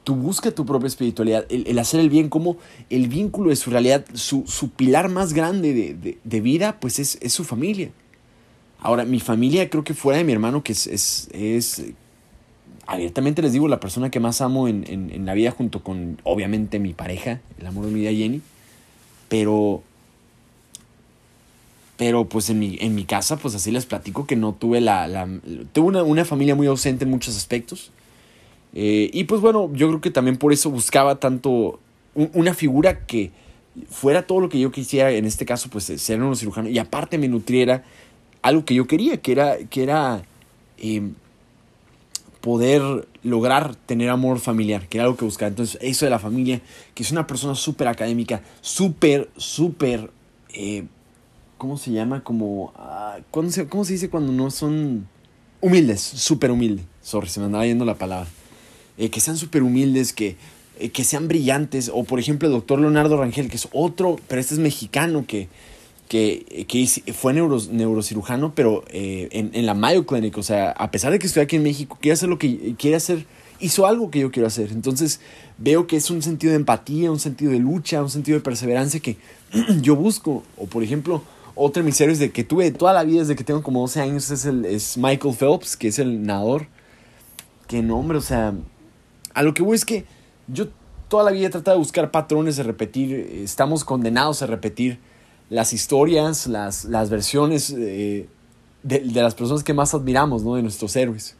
tú 0.04 0.14
busca 0.14 0.50
tu 0.50 0.64
propia 0.64 0.86
espiritualidad, 0.86 1.44
el, 1.50 1.78
hacer 1.78 2.00
el 2.00 2.08
bien 2.08 2.28
como 2.28 2.56
el 2.88 3.08
vínculo 3.08 3.50
de 3.50 3.56
su 3.56 3.70
realidad, 3.70 4.06
su, 4.14 4.44
pilar 4.74 5.10
más 5.10 5.32
grande 5.32 6.18
de, 6.22 6.40
vida, 6.40 6.78
pues 6.80 6.98
es, 6.98 7.18
su 7.32 7.44
familia. 7.44 7.90
Ahora, 8.80 9.04
mi 9.04 9.20
familia 9.20 9.68
creo 9.68 9.84
que 9.84 9.92
fuera 9.92 10.18
de 10.18 10.24
mi 10.24 10.32
hermano, 10.32 10.62
que 10.62 10.72
es, 10.72 10.86
es, 11.32 11.84
abiertamente 12.86 13.42
les 13.42 13.52
digo, 13.52 13.68
la 13.68 13.80
persona 13.80 14.10
que 14.10 14.18
más 14.20 14.40
amo 14.40 14.68
en, 14.68 14.84
en, 14.88 15.26
la 15.26 15.34
vida 15.34 15.50
junto 15.50 15.82
con, 15.82 16.20
obviamente, 16.24 16.78
mi 16.78 16.94
pareja, 16.94 17.40
el 17.58 17.66
amor 17.66 17.86
de 17.86 17.90
mi 17.90 18.00
vida, 18.00 18.12
Jenny, 18.12 18.40
pero 19.28 19.82
pero 21.98 22.28
pues 22.28 22.48
en 22.48 22.60
mi, 22.60 22.78
en 22.80 22.94
mi 22.94 23.04
casa, 23.04 23.36
pues 23.36 23.56
así 23.56 23.72
les 23.72 23.84
platico 23.84 24.26
que 24.26 24.36
no 24.36 24.54
tuve 24.54 24.80
la... 24.80 25.08
la 25.08 25.28
tuve 25.72 25.88
una, 25.88 26.04
una, 26.04 26.24
familia 26.24 26.54
muy 26.54 26.68
ausente 26.68 27.04
en 27.04 27.10
muchos 27.10 27.36
aspectos. 27.36 27.90
Eh, 28.72 29.10
y 29.12 29.24
pues 29.24 29.40
bueno, 29.40 29.68
yo 29.74 29.88
creo 29.88 30.00
que 30.00 30.12
también 30.12 30.36
por 30.36 30.52
eso 30.52 30.70
buscaba 30.70 31.16
tanto 31.16 31.80
una 32.14 32.54
figura 32.54 33.04
que 33.04 33.32
fuera 33.90 34.26
todo 34.26 34.40
lo 34.40 34.48
que 34.48 34.60
yo 34.60 34.70
quisiera, 34.70 35.10
en 35.10 35.24
este 35.24 35.44
caso 35.44 35.68
pues 35.70 35.84
ser 35.84 36.22
un 36.22 36.36
cirujano, 36.36 36.68
y 36.68 36.78
aparte 36.78 37.18
me 37.18 37.28
nutriera 37.28 37.84
algo 38.42 38.64
que 38.64 38.74
yo 38.74 38.86
quería, 38.86 39.20
que 39.20 39.32
era, 39.32 39.58
que 39.58 39.82
era 39.82 40.22
em, 40.78 41.14
poder 42.40 43.08
lograr 43.24 43.74
tener 43.74 44.10
amor 44.10 44.38
familiar, 44.38 44.86
que 44.88 44.98
era 44.98 45.04
algo 45.06 45.16
que 45.16 45.24
buscaba. 45.24 45.48
Entonces 45.48 45.78
eso 45.80 46.06
de 46.06 46.10
la 46.10 46.20
familia, 46.20 46.60
que 46.94 47.02
es 47.02 47.10
una 47.10 47.26
persona 47.26 47.56
súper 47.56 47.88
académica, 47.88 48.42
súper, 48.60 49.28
súper... 49.36 50.10
Eh, 50.54 50.84
¿Cómo 51.58 51.76
se 51.76 51.90
llama? 51.90 52.22
Como. 52.22 52.72
Ah, 52.76 53.18
¿cómo, 53.32 53.50
se, 53.50 53.66
¿Cómo 53.66 53.84
se 53.84 53.94
dice 53.94 54.08
cuando 54.08 54.32
no 54.32 54.50
son. 54.50 55.08
Humildes, 55.60 56.00
súper 56.00 56.52
humildes. 56.52 56.86
Sorry, 57.02 57.28
se 57.28 57.40
me 57.40 57.46
andaba 57.46 57.66
yendo 57.66 57.84
la 57.84 57.96
palabra. 57.96 58.28
Eh, 58.96 59.10
que 59.10 59.18
sean 59.18 59.36
súper 59.36 59.64
humildes, 59.64 60.12
que, 60.12 60.36
eh, 60.78 60.90
que 60.90 61.02
sean 61.02 61.26
brillantes. 61.26 61.90
O 61.92 62.04
por 62.04 62.20
ejemplo, 62.20 62.46
el 62.46 62.54
doctor 62.54 62.78
Leonardo 62.78 63.16
Rangel, 63.16 63.50
que 63.50 63.56
es 63.56 63.68
otro, 63.72 64.20
pero 64.28 64.40
este 64.40 64.54
es 64.54 64.60
mexicano, 64.60 65.24
que, 65.26 65.48
que, 66.08 66.64
que 66.68 67.12
fue 67.12 67.34
neuro, 67.34 67.58
neurocirujano, 67.72 68.54
pero 68.54 68.84
eh, 68.90 69.28
en, 69.32 69.50
en, 69.52 69.66
la 69.66 69.74
Mayo 69.74 70.06
Clinic. 70.06 70.38
O 70.38 70.44
sea, 70.44 70.70
a 70.70 70.92
pesar 70.92 71.10
de 71.10 71.18
que 71.18 71.26
estoy 71.26 71.42
aquí 71.42 71.56
en 71.56 71.64
México, 71.64 71.98
quiere 72.00 72.12
hacer 72.12 72.28
lo 72.28 72.38
que 72.38 72.76
quiere 72.78 72.96
hacer. 72.96 73.26
Hizo 73.58 73.84
algo 73.84 74.12
que 74.12 74.20
yo 74.20 74.30
quiero 74.30 74.46
hacer. 74.46 74.70
Entonces 74.70 75.18
veo 75.58 75.88
que 75.88 75.96
es 75.96 76.08
un 76.08 76.22
sentido 76.22 76.52
de 76.52 76.58
empatía, 76.58 77.10
un 77.10 77.18
sentido 77.18 77.50
de 77.50 77.58
lucha, 77.58 78.00
un 78.00 78.10
sentido 78.10 78.38
de 78.38 78.44
perseverancia 78.44 79.00
que 79.00 79.16
yo 79.82 79.96
busco. 79.96 80.44
O 80.56 80.66
por 80.66 80.84
ejemplo, 80.84 81.24
otro 81.58 81.82
de 81.82 81.86
mis 81.86 82.00
héroes 82.00 82.18
de 82.18 82.30
que 82.30 82.44
tuve 82.44 82.70
toda 82.70 82.92
la 82.92 83.02
vida 83.02 83.20
desde 83.20 83.34
que 83.34 83.44
tengo 83.44 83.62
como 83.62 83.80
12 83.80 84.00
años 84.00 84.30
es, 84.30 84.44
el, 84.44 84.64
es 84.64 84.96
Michael 84.96 85.34
Phelps, 85.34 85.76
que 85.76 85.88
es 85.88 85.98
el 85.98 86.22
nadador. 86.22 86.66
Qué 87.66 87.82
nombre, 87.82 88.16
o 88.16 88.20
sea, 88.20 88.54
a 89.34 89.42
lo 89.42 89.52
que 89.52 89.62
voy 89.62 89.74
es 89.74 89.84
que 89.84 90.06
yo 90.46 90.68
toda 91.08 91.24
la 91.24 91.30
vida 91.32 91.48
he 91.48 91.50
tratado 91.50 91.76
de 91.76 91.80
buscar 91.80 92.10
patrones, 92.10 92.56
de 92.56 92.62
repetir, 92.62 93.12
estamos 93.12 93.84
condenados 93.84 94.40
a 94.42 94.46
repetir 94.46 94.98
las 95.50 95.72
historias, 95.72 96.46
las, 96.46 96.84
las 96.84 97.10
versiones 97.10 97.70
eh, 97.76 98.28
de, 98.82 99.00
de, 99.00 99.22
las 99.22 99.34
personas 99.34 99.64
que 99.64 99.74
más 99.74 99.94
admiramos, 99.94 100.44
¿no? 100.44 100.54
De 100.54 100.62
nuestros 100.62 100.94
héroes. 100.96 101.36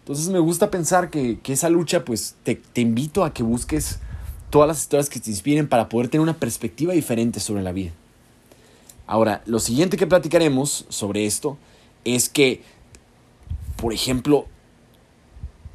Entonces 0.00 0.28
me 0.28 0.40
gusta 0.40 0.70
pensar 0.70 1.08
que, 1.08 1.40
que 1.40 1.54
esa 1.54 1.70
lucha, 1.70 2.04
pues 2.04 2.36
te, 2.42 2.56
te 2.56 2.82
invito 2.82 3.24
a 3.24 3.32
que 3.32 3.42
busques 3.42 4.00
todas 4.50 4.68
las 4.68 4.82
historias 4.82 5.08
que 5.08 5.18
te 5.18 5.30
inspiren 5.30 5.68
para 5.68 5.88
poder 5.88 6.08
tener 6.08 6.22
una 6.22 6.34
perspectiva 6.34 6.92
diferente 6.92 7.40
sobre 7.40 7.62
la 7.62 7.72
vida. 7.72 7.92
Ahora, 9.06 9.42
lo 9.46 9.58
siguiente 9.58 9.96
que 9.96 10.06
platicaremos 10.06 10.86
sobre 10.88 11.26
esto 11.26 11.58
es 12.04 12.28
que, 12.28 12.62
por 13.76 13.92
ejemplo, 13.92 14.46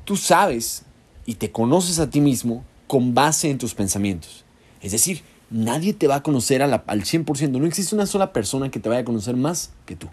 tú 0.06 0.18
sabes 0.18 0.84
y 1.26 1.36
te 1.36 1.52
conoces 1.52 2.00
a 2.00 2.10
ti 2.10 2.22
mismo 2.22 2.64
con 2.88 3.14
base 3.14 3.50
en 3.50 3.60
tus 3.60 3.76
pensamientos. 3.76 4.46
Es 4.82 4.92
decir, 4.92 5.22
nadie 5.52 5.94
te 5.94 6.08
va 6.08 6.16
a 6.16 6.24
conocer 6.24 6.64
al 6.64 6.72
100%. 6.72 7.50
No 7.60 7.68
existe 7.68 7.94
una 7.94 8.08
sola 8.08 8.34
persona 8.34 8.72
que 8.72 8.80
te 8.80 8.90
vaya 8.90 9.02
a 9.02 9.06
conocer 9.06 9.36
más 9.36 9.72
que 9.86 9.96
tú. 9.96 10.08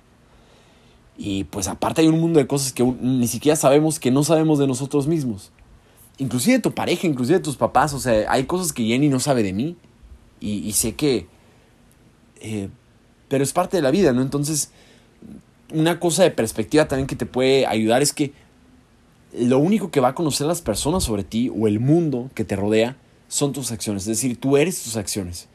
Y 1.17 1.45
pues 1.45 1.69
aparte 1.69 2.03
hay 2.03 2.09
un 2.09 2.21
mundo 2.21 2.39
de 2.39 2.47
cosas 2.47 2.73
que 2.73 2.85
ni 2.85 3.27
siquiera 3.29 3.57
sabemos 3.57 3.99
que 3.99 4.11
no 4.11 4.23
sabemos 4.25 4.59
de 4.59 4.67
nosotros 4.67 5.07
mismos. 5.07 5.51
Inclusive 6.19 6.57
de 6.57 6.63
tu 6.63 6.73
pareja, 6.73 7.07
inclusive 7.07 7.39
de 7.39 7.45
tus 7.45 7.57
papás. 7.57 7.95
O 7.95 7.99
sea, 7.99 8.31
hay 8.31 8.45
cosas 8.45 8.73
que 8.73 8.85
Jenny 8.85 9.09
no 9.09 9.21
sabe 9.21 9.43
de 9.43 9.53
mí. 9.53 9.77
Y, 10.39 10.71
sé 10.73 10.95
que... 10.95 11.27
Eh, 12.41 12.69
pero 13.29 13.45
es 13.45 13.53
parte 13.53 13.77
de 13.77 13.83
la 13.83 13.91
vida, 13.91 14.13
¿no? 14.13 14.23
Entonces, 14.23 14.71
una 15.73 15.99
cosa 15.99 16.23
de 16.23 16.31
perspectiva 16.31 16.89
también 16.89 17.07
que 17.07 17.17
te 17.17 17.27
puede 17.27 17.67
ayudar 17.67 18.03
es 18.03 18.13
que 18.13 18.33
lo 19.37 19.59
único 19.59 19.91
que 19.91 20.01
va 20.01 20.09
a 20.09 20.15
conocer 20.15 20.47
las 20.47 20.63
personas 20.63 21.05
sobre 21.05 21.25
ti 21.25 21.51
o 21.55 21.67
el 21.67 21.81
mundo 21.81 22.31
que 22.35 22.45
te 22.45 22.57
rodea 22.57 22.97
son 23.29 23.53
tus 23.53 23.73
acciones. 23.73 24.05
Es 24.05 24.09
decir, 24.09 24.39
tú 24.39 24.57
eres 24.57 24.83
tus 24.83 24.97
acciones. 24.97 25.49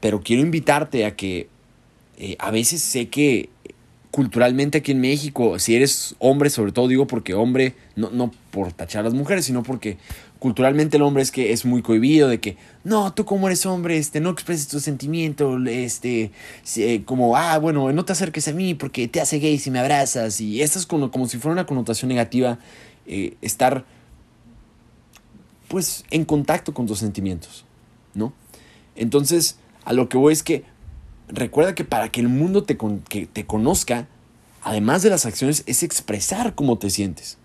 Pero 0.00 0.20
quiero 0.20 0.42
invitarte 0.42 1.04
a 1.04 1.14
que 1.14 1.48
eh, 2.18 2.36
a 2.38 2.50
veces 2.50 2.82
sé 2.82 3.08
que 3.08 3.50
culturalmente 4.10 4.78
aquí 4.78 4.92
en 4.92 5.00
México, 5.00 5.58
si 5.58 5.76
eres 5.76 6.14
hombre, 6.18 6.48
sobre 6.48 6.72
todo 6.72 6.88
digo 6.88 7.06
porque 7.06 7.34
hombre, 7.34 7.74
no, 7.96 8.10
no 8.10 8.32
por 8.50 8.72
tachar 8.72 9.00
a 9.00 9.04
las 9.04 9.14
mujeres, 9.14 9.44
sino 9.44 9.62
porque 9.62 9.98
culturalmente 10.38 10.96
el 10.96 11.02
hombre 11.02 11.22
es 11.22 11.30
que 11.30 11.52
es 11.52 11.64
muy 11.64 11.82
cohibido 11.82 12.28
de 12.28 12.40
que, 12.40 12.56
no, 12.84 13.12
tú 13.12 13.24
como 13.24 13.46
eres 13.46 13.64
hombre, 13.66 13.96
este, 13.96 14.20
no 14.20 14.30
expreses 14.30 14.68
tus 14.68 14.82
sentimientos, 14.82 15.60
este, 15.66 16.30
eh, 16.76 17.02
como, 17.04 17.36
ah, 17.36 17.58
bueno, 17.58 17.92
no 17.92 18.04
te 18.04 18.12
acerques 18.12 18.46
a 18.48 18.52
mí 18.52 18.74
porque 18.74 19.08
te 19.08 19.20
hace 19.20 19.38
gay 19.38 19.58
si 19.58 19.70
me 19.70 19.78
abrazas, 19.78 20.40
y 20.40 20.62
esto 20.62 20.78
es 20.78 20.86
como, 20.86 21.10
como 21.10 21.26
si 21.26 21.38
fuera 21.38 21.52
una 21.52 21.66
connotación 21.66 22.08
negativa, 22.08 22.58
eh, 23.06 23.36
estar, 23.40 23.84
pues, 25.68 26.04
en 26.10 26.24
contacto 26.24 26.74
con 26.74 26.86
tus 26.86 26.98
sentimientos, 26.98 27.64
¿no? 28.14 28.32
Entonces, 28.94 29.58
a 29.84 29.92
lo 29.92 30.08
que 30.08 30.16
voy 30.16 30.32
es 30.32 30.42
que 30.42 30.64
recuerda 31.28 31.74
que 31.74 31.84
para 31.84 32.08
que 32.10 32.20
el 32.20 32.28
mundo 32.28 32.64
te, 32.64 32.76
que 33.08 33.26
te 33.26 33.46
conozca, 33.46 34.06
además 34.62 35.02
de 35.02 35.10
las 35.10 35.26
acciones, 35.26 35.62
es 35.66 35.82
expresar 35.82 36.54
cómo 36.54 36.78
te 36.78 36.90
sientes. 36.90 37.38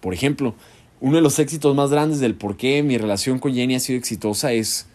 Por 0.00 0.14
ejemplo, 0.14 0.54
uno 1.00 1.16
de 1.16 1.22
los 1.22 1.38
éxitos 1.38 1.74
más 1.74 1.90
grandes 1.90 2.20
del 2.20 2.34
por 2.34 2.56
qué 2.56 2.82
mi 2.82 2.98
relación 2.98 3.38
con 3.38 3.54
Jenny 3.54 3.74
ha 3.74 3.80
sido 3.80 3.98
exitosa 3.98 4.52
es 4.52 4.86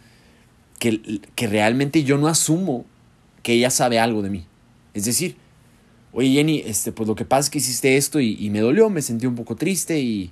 que, 0.80 1.22
que 1.36 1.48
realmente 1.48 2.04
yo 2.04 2.18
no 2.18 2.28
asumo 2.28 2.86
que 3.42 3.54
ella 3.54 3.70
sabe 3.70 4.00
algo 4.00 4.22
de 4.22 4.30
mí. 4.30 4.46
Es 4.94 5.06
decir, 5.06 5.36
oye 6.14 6.32
Jenny, 6.32 6.64
este, 6.66 6.92
pues 6.92 7.08
lo 7.08 7.16
que 7.16 7.26
pasa 7.26 7.42
es 7.42 7.50
que 7.50 7.58
hiciste 7.58 7.98
esto 7.98 8.20
y, 8.20 8.50
me 8.50 8.60
dolió, 8.60 8.90
me 8.90 9.02
sentí 9.02 9.26
un 9.26 9.36
poco 9.36 9.56
triste 9.56 10.00
y, 10.00 10.32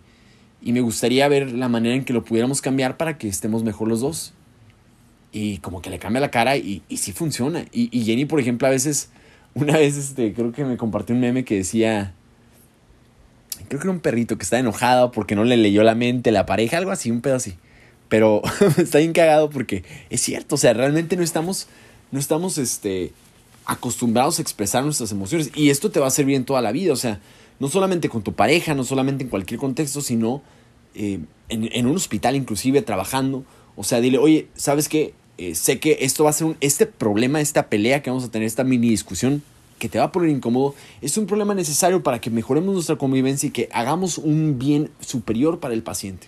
y 0.61 0.71
me 0.71 0.81
gustaría 0.81 1.27
ver 1.27 1.51
la 1.51 1.69
manera 1.69 1.95
en 1.95 2.05
que 2.05 2.13
lo 2.13 2.23
pudiéramos 2.23 2.61
cambiar 2.61 2.97
para 2.97 3.17
que 3.17 3.27
estemos 3.27 3.63
mejor 3.63 3.87
los 3.87 4.01
dos. 4.01 4.33
Y 5.31 5.57
como 5.57 5.81
que 5.81 5.89
le 5.89 5.97
cambia 5.97 6.21
la 6.21 6.29
cara 6.29 6.55
y, 6.57 6.83
y 6.87 6.97
sí 6.97 7.11
funciona. 7.11 7.65
Y, 7.71 8.03
Jenny, 8.03 8.25
por 8.25 8.39
ejemplo, 8.39 8.67
a 8.67 8.71
veces, 8.71 9.09
una 9.55 9.77
vez 9.77 9.97
este, 9.97 10.33
creo 10.33 10.51
que 10.51 10.63
me 10.63 10.77
compartió 10.77 11.15
un 11.15 11.21
meme 11.21 11.43
que 11.43 11.55
decía, 11.55 12.13
creo 13.67 13.79
que 13.79 13.87
era 13.87 13.91
un 13.91 13.99
perrito 13.99 14.37
que 14.37 14.43
está 14.43 14.59
enojado 14.59 15.11
porque 15.11 15.35
no 15.35 15.43
le 15.43 15.57
leyó 15.57 15.83
la 15.83 15.95
mente 15.95 16.31
la 16.31 16.45
pareja, 16.45 16.77
algo 16.77 16.91
así, 16.91 17.11
un 17.11 17.21
pedo 17.21 17.35
así. 17.35 17.55
Pero 18.09 18.41
está 18.77 18.99
bien 18.99 19.13
cagado 19.13 19.49
porque 19.49 19.83
es 20.09 20.21
cierto, 20.21 20.55
o 20.55 20.57
sea, 20.57 20.73
realmente 20.73 21.15
no 21.15 21.23
estamos, 21.23 21.67
no 22.11 22.19
estamos 22.19 22.57
este, 22.57 23.11
acostumbrados 23.65 24.39
a 24.39 24.41
expresar 24.41 24.83
nuestras 24.83 25.11
emociones. 25.11 25.51
Y 25.55 25.69
esto 25.69 25.91
te 25.91 25.99
va 25.99 26.07
a 26.07 26.11
servir 26.11 26.35
en 26.35 26.45
toda 26.45 26.61
la 26.61 26.71
vida, 26.71 26.93
o 26.93 26.97
sea, 26.97 27.19
no 27.59 27.69
solamente 27.69 28.09
con 28.09 28.23
tu 28.23 28.33
pareja, 28.33 28.73
no 28.73 28.83
solamente 28.83 29.23
en 29.23 29.29
cualquier 29.29 29.59
contexto, 29.59 30.01
sino 30.01 30.41
eh, 30.95 31.19
en, 31.49 31.69
en 31.71 31.85
un 31.87 31.95
hospital 31.95 32.35
inclusive, 32.35 32.81
trabajando. 32.81 33.43
O 33.75 33.83
sea, 33.83 34.01
dile, 34.01 34.17
oye, 34.17 34.47
¿sabes 34.55 34.89
qué? 34.89 35.13
Eh, 35.37 35.55
sé 35.55 35.79
que 35.79 35.97
esto 36.01 36.23
va 36.23 36.29
a 36.29 36.33
ser 36.33 36.47
un, 36.47 36.57
este 36.61 36.85
problema, 36.85 37.41
esta 37.41 37.67
pelea 37.67 38.03
que 38.03 38.09
vamos 38.09 38.23
a 38.23 38.29
tener, 38.31 38.45
esta 38.45 38.63
mini 38.63 38.89
discusión 38.89 39.41
que 39.83 39.89
te 39.89 39.99
va 39.99 40.05
a 40.05 40.11
poner 40.13 40.29
incómodo, 40.29 40.75
es 41.01 41.17
un 41.17 41.25
problema 41.25 41.53
necesario 41.53 42.01
para 42.03 42.21
que 42.21 42.29
mejoremos 42.29 42.73
nuestra 42.73 42.95
convivencia 42.95 43.47
y 43.47 43.51
que 43.51 43.67
hagamos 43.73 44.17
un 44.17 44.57
bien 44.57 44.89
superior 45.01 45.59
para 45.59 45.73
el 45.73 45.83
paciente, 45.83 46.27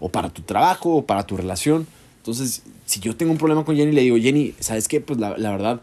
o 0.00 0.08
para 0.08 0.30
tu 0.30 0.40
trabajo, 0.40 0.96
o 0.96 1.04
para 1.04 1.26
tu 1.26 1.36
relación. 1.36 1.86
Entonces, 2.16 2.62
si 2.86 3.00
yo 3.00 3.14
tengo 3.14 3.32
un 3.32 3.36
problema 3.36 3.66
con 3.66 3.76
Jenny, 3.76 3.92
le 3.92 4.00
digo, 4.00 4.16
Jenny, 4.16 4.54
¿sabes 4.60 4.88
qué? 4.88 5.02
Pues 5.02 5.18
la, 5.18 5.34
verdad, 5.34 5.82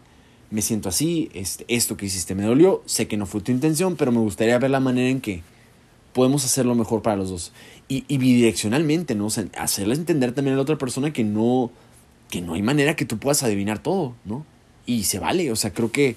me 0.50 0.60
siento 0.60 0.88
así, 0.88 1.30
este, 1.34 1.64
esto 1.68 1.96
que 1.96 2.06
hiciste 2.06 2.34
me 2.34 2.42
dolió, 2.42 2.82
sé 2.84 3.06
que 3.06 3.16
no 3.16 3.26
fue 3.26 3.42
tu 3.42 3.52
intención, 3.52 3.94
pero 3.94 4.10
me 4.10 4.18
gustaría 4.18 4.58
ver 4.58 4.72
la 4.72 4.80
manera 4.80 5.08
en 5.08 5.20
que 5.20 5.42
podemos 6.14 6.44
hacerlo 6.44 6.74
mejor 6.74 7.00
para 7.00 7.14
los 7.14 7.30
dos. 7.30 7.52
Y, 7.86 8.04
y 8.08 8.18
bidireccionalmente, 8.18 9.14
¿no? 9.14 9.26
O 9.26 9.30
sea, 9.30 9.44
hacerle 9.56 9.94
entender 9.94 10.32
también 10.32 10.54
a 10.54 10.56
la 10.56 10.62
otra 10.62 10.78
persona 10.78 11.12
que 11.12 11.22
no 11.22 11.70
que 12.28 12.40
no 12.40 12.54
hay 12.54 12.62
manera 12.62 12.96
que 12.96 13.04
tú 13.04 13.18
puedas 13.18 13.44
adivinar 13.44 13.78
todo, 13.78 14.16
¿no? 14.24 14.44
Y 14.84 15.04
se 15.04 15.20
vale, 15.20 15.52
o 15.52 15.56
sea, 15.56 15.72
creo 15.72 15.92
que 15.92 16.16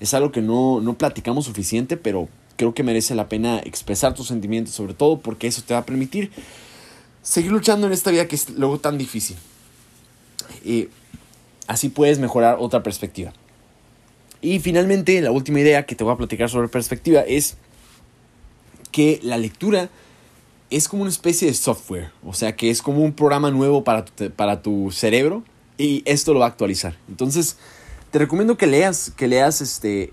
es 0.00 0.14
algo 0.14 0.32
que 0.32 0.40
no, 0.40 0.80
no 0.80 0.94
platicamos 0.94 1.46
suficiente, 1.46 1.96
pero 1.96 2.28
creo 2.56 2.74
que 2.74 2.82
merece 2.82 3.14
la 3.14 3.28
pena 3.28 3.60
expresar 3.60 4.14
tus 4.14 4.28
sentimientos, 4.28 4.74
sobre 4.74 4.94
todo 4.94 5.20
porque 5.20 5.46
eso 5.46 5.62
te 5.62 5.74
va 5.74 5.80
a 5.80 5.86
permitir 5.86 6.30
seguir 7.22 7.52
luchando 7.52 7.86
en 7.86 7.92
esta 7.92 8.10
vida 8.10 8.26
que 8.26 8.36
es 8.36 8.50
luego 8.50 8.78
tan 8.78 8.98
difícil. 8.98 9.36
Y 10.64 10.88
así 11.66 11.88
puedes 11.88 12.18
mejorar 12.18 12.56
otra 12.58 12.82
perspectiva. 12.82 13.32
Y 14.40 14.60
finalmente, 14.60 15.20
la 15.20 15.30
última 15.30 15.60
idea 15.60 15.84
que 15.84 15.94
te 15.94 16.04
voy 16.04 16.12
a 16.12 16.16
platicar 16.16 16.48
sobre 16.48 16.68
perspectiva 16.68 17.20
es 17.22 17.56
que 18.92 19.20
la 19.22 19.36
lectura 19.36 19.90
es 20.70 20.88
como 20.88 21.02
una 21.02 21.10
especie 21.10 21.48
de 21.48 21.54
software, 21.54 22.10
o 22.24 22.34
sea 22.34 22.54
que 22.54 22.70
es 22.70 22.82
como 22.82 23.02
un 23.02 23.12
programa 23.12 23.50
nuevo 23.50 23.84
para 23.84 24.04
para 24.36 24.62
tu 24.62 24.90
cerebro 24.90 25.42
y 25.78 26.02
esto 26.04 26.34
lo 26.34 26.40
va 26.40 26.46
a 26.46 26.48
actualizar. 26.48 26.96
Entonces, 27.08 27.56
te 28.10 28.18
recomiendo 28.18 28.56
que 28.56 28.66
leas, 28.66 29.12
que 29.16 29.28
leas 29.28 29.60
este... 29.60 30.12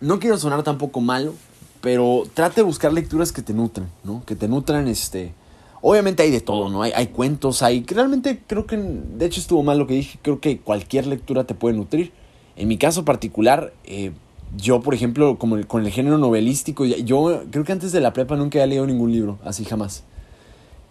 no 0.00 0.18
quiero 0.18 0.38
sonar 0.38 0.62
tampoco 0.62 1.00
malo, 1.00 1.34
pero 1.80 2.24
trate 2.34 2.56
de 2.56 2.62
buscar 2.62 2.92
lecturas 2.92 3.32
que 3.32 3.42
te 3.42 3.52
nutran, 3.52 3.90
¿no? 4.04 4.24
Que 4.26 4.34
te 4.36 4.48
nutran, 4.48 4.88
este... 4.88 5.34
Obviamente 5.82 6.22
hay 6.22 6.30
de 6.30 6.40
todo, 6.40 6.68
¿no? 6.68 6.82
Hay, 6.82 6.92
hay 6.94 7.08
cuentos, 7.08 7.62
hay... 7.62 7.84
Realmente 7.86 8.42
creo 8.46 8.66
que, 8.66 8.76
de 8.76 9.26
hecho 9.26 9.40
estuvo 9.40 9.62
mal 9.62 9.78
lo 9.78 9.86
que 9.86 9.94
dije, 9.94 10.18
creo 10.22 10.40
que 10.40 10.58
cualquier 10.58 11.06
lectura 11.06 11.44
te 11.44 11.54
puede 11.54 11.76
nutrir. 11.76 12.12
En 12.56 12.68
mi 12.68 12.78
caso 12.78 13.04
particular, 13.04 13.72
eh, 13.84 14.12
yo, 14.56 14.80
por 14.80 14.94
ejemplo, 14.94 15.38
como 15.38 15.64
con 15.66 15.84
el 15.84 15.92
género 15.92 16.18
novelístico, 16.18 16.84
yo 16.84 17.44
creo 17.50 17.64
que 17.64 17.72
antes 17.72 17.92
de 17.92 18.00
la 18.00 18.12
prepa 18.12 18.36
nunca 18.36 18.58
había 18.58 18.66
leído 18.66 18.86
ningún 18.86 19.12
libro, 19.12 19.38
así 19.44 19.64
jamás. 19.64 20.04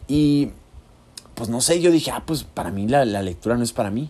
Y 0.07 0.49
pues 1.35 1.49
no 1.49 1.61
sé, 1.61 1.81
yo 1.81 1.91
dije, 1.91 2.11
ah, 2.11 2.23
pues 2.25 2.43
para 2.43 2.71
mí 2.71 2.87
la, 2.87 3.05
lectura 3.05 3.57
no 3.57 3.63
es 3.63 3.73
para 3.73 3.91
mí. 3.91 4.09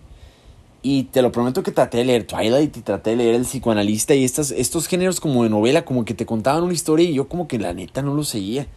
Y 0.88 1.06
te 1.06 1.24
lo 1.24 1.32
prometo 1.32 1.64
que 1.64 1.72
traté 1.72 1.98
de 1.98 2.06
leer 2.06 2.28
Twilight 2.28 2.78
y 2.78 2.82
traté 2.82 3.10
de 3.10 3.16
leer 3.16 3.34
El 3.34 3.42
psicoanalista 3.42 4.14
y 4.14 4.24
estas, 4.24 4.52
estos 4.52 4.86
géneros 4.86 5.20
como 5.20 5.42
de 5.42 5.50
novela, 5.50 5.84
como 5.84 6.06
que 6.06 6.14
te 6.14 6.28
contaban 6.28 6.62
una 6.62 6.74
historia 6.74 7.10
y 7.10 7.16
yo 7.16 7.28
como 7.28 7.48
que 7.48 7.58
la 7.58 7.74
neta 7.74 8.04
no 8.04 8.14
lo 8.14 8.24
seguía. 8.24 8.68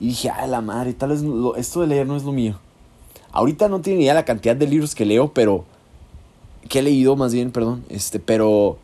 Y 0.00 0.08
dije, 0.08 0.28
ah, 0.28 0.46
la 0.46 0.60
madre, 0.60 0.92
tal 0.92 1.08
vez 1.08 1.22
esto 1.56 1.80
de 1.80 1.86
leer 1.86 2.06
no 2.06 2.14
es 2.14 2.24
lo 2.24 2.32
mío. 2.32 2.58
Ahorita 3.32 3.70
no 3.70 3.80
tiene 3.80 4.02
idea 4.02 4.12
la 4.12 4.26
cantidad 4.26 4.54
de 4.54 4.66
libros 4.66 4.94
que 4.94 5.06
leo, 5.06 5.32
pero... 5.32 5.64
Que 6.68 6.80
he 6.80 6.82
leído 6.82 7.16
más 7.16 7.32
bien, 7.32 7.52
perdón. 7.52 7.86
Este, 7.88 8.20
pero 8.20 8.76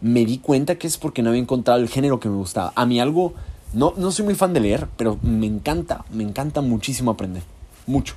me 0.00 0.24
di 0.24 0.38
cuenta 0.38 0.74
que 0.74 0.88
es 0.88 0.98
porque 0.98 1.22
no 1.22 1.28
había 1.28 1.42
encontrado 1.42 1.78
el 1.78 1.88
género 1.88 2.18
que 2.18 2.28
me 2.28 2.34
gustaba. 2.34 2.72
A 2.74 2.86
mí 2.86 2.98
algo, 2.98 3.34
no, 3.72 3.94
no 3.96 4.10
soy 4.10 4.24
muy 4.24 4.34
fan 4.34 4.52
de 4.52 4.58
leer, 4.58 4.88
pero 4.96 5.16
me 5.22 5.46
encanta, 5.46 6.04
me 6.10 6.24
encanta 6.24 6.60
muchísimo 6.60 7.12
aprender. 7.12 7.44
Mucho. 7.86 8.16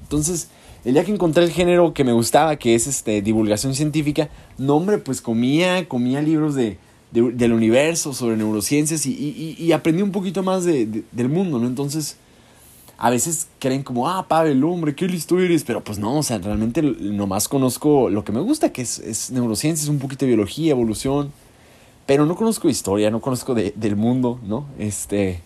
Entonces, 0.00 0.48
el 0.88 0.94
día 0.94 1.04
que 1.04 1.12
encontré 1.12 1.44
el 1.44 1.50
género 1.50 1.92
que 1.92 2.02
me 2.02 2.14
gustaba, 2.14 2.56
que 2.56 2.74
es 2.74 2.86
este, 2.86 3.20
divulgación 3.20 3.74
científica, 3.74 4.30
no 4.56 4.76
hombre, 4.76 4.96
pues 4.96 5.20
comía, 5.20 5.86
comía 5.86 6.22
libros 6.22 6.54
de, 6.54 6.78
del 7.12 7.52
universo, 7.52 8.14
sobre 8.14 8.38
neurociencias 8.38 9.04
y, 9.04 9.70
aprendí 9.72 10.00
un 10.00 10.12
poquito 10.12 10.42
más 10.42 10.64
de, 10.64 11.04
del 11.12 11.28
mundo, 11.28 11.58
¿no? 11.58 11.66
Entonces, 11.66 12.16
a 12.96 13.10
veces 13.10 13.48
creen 13.58 13.82
como, 13.82 14.08
ah, 14.08 14.28
Pavel, 14.28 14.64
hombre, 14.64 14.94
qué 14.94 15.06
listo 15.06 15.38
eres, 15.38 15.62
pero 15.62 15.84
pues 15.84 15.98
no, 15.98 16.20
o 16.20 16.22
sea, 16.22 16.38
realmente 16.38 16.80
nomás 16.80 17.48
conozco 17.48 18.08
lo 18.08 18.24
que 18.24 18.32
me 18.32 18.40
gusta, 18.40 18.72
que 18.72 18.80
es, 18.80 18.98
es 18.98 19.30
neurociencias, 19.30 19.90
un 19.90 19.98
poquito 19.98 20.24
de 20.24 20.28
biología, 20.28 20.70
evolución, 20.70 21.32
pero 22.06 22.24
no 22.24 22.34
conozco 22.34 22.66
historia, 22.66 23.10
no 23.10 23.20
conozco 23.20 23.54
del 23.54 23.94
mundo, 23.94 24.40
¿no? 24.42 24.64
Este, 24.78 25.42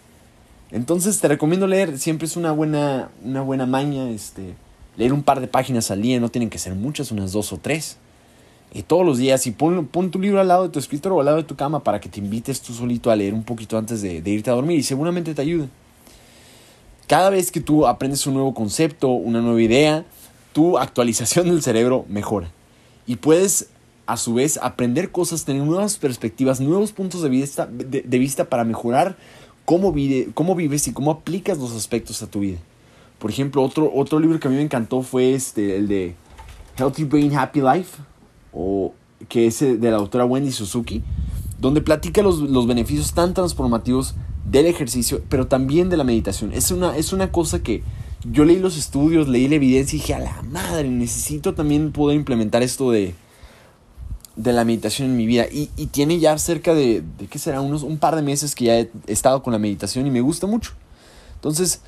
entonces 0.70 1.18
te 1.18 1.26
recomiendo 1.26 1.66
leer, 1.66 1.98
siempre 1.98 2.26
es 2.26 2.36
una 2.36 2.52
buena, 2.52 3.10
una 3.24 3.42
buena 3.42 3.66
maña, 3.66 4.08
este, 4.08 4.54
leer 4.96 5.12
un 5.12 5.22
par 5.22 5.40
de 5.40 5.48
páginas 5.48 5.90
al 5.90 6.02
día, 6.02 6.20
no 6.20 6.28
tienen 6.28 6.50
que 6.50 6.58
ser 6.58 6.74
muchas, 6.74 7.10
unas 7.10 7.32
dos 7.32 7.52
o 7.52 7.58
tres. 7.58 7.96
Y 8.74 8.82
todos 8.82 9.04
los 9.04 9.18
días, 9.18 9.46
y 9.46 9.50
pon, 9.50 9.86
tu 10.10 10.18
libro 10.18 10.40
al 10.40 10.48
lado 10.48 10.62
de 10.64 10.68
tu 10.70 10.78
escritorio 10.78 11.16
o 11.16 11.20
al 11.20 11.26
lado 11.26 11.36
de 11.38 11.44
tu 11.44 11.56
cama 11.56 11.80
para 11.84 12.00
que 12.00 12.08
te 12.08 12.20
invites 12.20 12.62
tú 12.62 12.72
solito 12.72 13.10
a 13.10 13.16
leer 13.16 13.34
un 13.34 13.44
poquito 13.44 13.76
antes 13.76 14.00
de, 14.00 14.22
irte 14.24 14.50
a 14.50 14.54
dormir 14.54 14.78
y 14.78 14.82
seguramente 14.82 15.34
te 15.34 15.42
ayude. 15.42 15.68
Cada 17.06 17.28
vez 17.28 17.50
que 17.50 17.60
tú 17.60 17.86
aprendes 17.86 18.26
un 18.26 18.34
nuevo 18.34 18.54
concepto, 18.54 19.08
una 19.08 19.42
nueva 19.42 19.60
idea, 19.60 20.06
tu 20.54 20.78
actualización 20.78 21.50
del 21.50 21.62
cerebro 21.62 22.06
mejora. 22.08 22.50
Y 23.06 23.16
puedes 23.16 23.68
a 24.06 24.16
su 24.16 24.34
vez 24.34 24.58
aprender 24.62 25.10
cosas, 25.10 25.44
tener 25.44 25.62
nuevas 25.62 25.98
perspectivas, 25.98 26.60
nuevos 26.60 26.92
puntos 26.92 27.22
de 27.22 27.28
vista, 27.28 27.66
de, 27.66 28.18
vista 28.18 28.46
para 28.46 28.64
mejorar 28.64 29.16
cómo 29.66 29.92
vives 29.92 30.88
y 30.88 30.92
cómo 30.92 31.10
aplicas 31.10 31.58
los 31.58 31.72
aspectos 31.72 32.22
a 32.22 32.26
tu 32.26 32.40
vida. 32.40 32.58
Por 33.22 33.30
ejemplo, 33.30 33.62
otro, 33.62 33.88
otro 33.94 34.18
libro 34.18 34.40
que 34.40 34.48
a 34.48 34.50
mí 34.50 34.56
me 34.56 34.64
encantó 34.64 35.02
fue 35.02 35.32
este, 35.32 35.76
el 35.76 35.86
de 35.86 36.16
Healthy 36.76 37.04
Brain, 37.04 37.32
Happy 37.36 37.60
Life, 37.60 38.02
o, 38.52 38.94
que 39.28 39.46
es 39.46 39.60
de 39.60 39.78
la 39.78 39.98
autora 39.98 40.24
Wendy 40.24 40.50
Suzuki. 40.50 41.04
donde 41.60 41.82
platica 41.82 42.20
los, 42.20 42.40
los 42.40 42.66
beneficios 42.66 43.12
tan 43.12 43.32
transformativos 43.32 44.16
del 44.44 44.66
ejercicio, 44.66 45.22
pero 45.28 45.46
también 45.46 45.88
de 45.88 45.96
la 45.96 46.02
meditación. 46.02 46.52
Es 46.52 46.72
una, 46.72 46.96
es 46.96 47.12
una 47.12 47.30
cosa 47.30 47.62
que 47.62 47.84
yo 48.28 48.44
leí 48.44 48.58
los 48.58 48.76
estudios, 48.76 49.28
leí 49.28 49.46
la 49.46 49.54
evidencia 49.54 49.96
y 49.96 50.00
dije, 50.00 50.14
a 50.14 50.18
la 50.18 50.42
madre, 50.42 50.88
necesito 50.88 51.54
también 51.54 51.92
poder 51.92 52.16
implementar 52.16 52.64
esto 52.64 52.90
de, 52.90 53.14
de 54.34 54.52
la 54.52 54.64
meditación 54.64 55.10
en 55.10 55.16
mi 55.16 55.26
vida. 55.26 55.46
Y, 55.48 55.66
tiene 55.92 56.18
ya 56.18 56.36
cerca 56.38 56.74
de, 56.74 57.04
de, 57.18 57.28
¿qué 57.28 57.38
será? 57.38 57.60
Unos, 57.60 57.84
un 57.84 57.98
par 57.98 58.16
de 58.16 58.22
meses 58.22 58.56
que 58.56 58.64
ya 58.64 58.80
he 58.80 58.90
estado 59.06 59.44
con 59.44 59.52
la 59.52 59.60
meditación 59.60 60.08
y 60.08 60.10
me 60.10 60.22
gusta 60.22 60.48
mucho. 60.48 60.72
Entonces, 61.36 61.82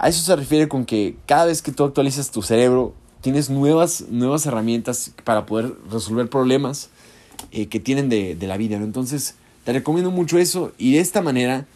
a 0.00 0.08
eso 0.08 0.22
se 0.24 0.34
refiere 0.34 0.66
con 0.66 0.84
que 0.84 1.14
cada 1.26 1.44
vez 1.44 1.62
que 1.62 1.72
tú 1.72 1.84
actualizas 1.84 2.30
tu 2.30 2.42
cerebro, 2.42 2.94
tienes 3.20 3.50
nuevas, 3.50 4.06
nuevas 4.08 4.46
herramientas 4.46 5.12
para 5.24 5.46
poder 5.46 5.74
resolver 5.90 6.28
problemas 6.28 6.88
eh, 7.52 7.66
que 7.66 7.78
tienen 7.80 8.08
de, 8.08 8.34
de, 8.34 8.46
la 8.46 8.56
vida. 8.56 8.76
Entonces, 8.76 9.34
te 9.64 9.72
recomiendo 9.72 10.10
mucho 10.10 10.38
eso 10.38 10.72
y 10.78 10.94
de 10.94 11.00
esta 11.00 11.20
manera, 11.20 11.66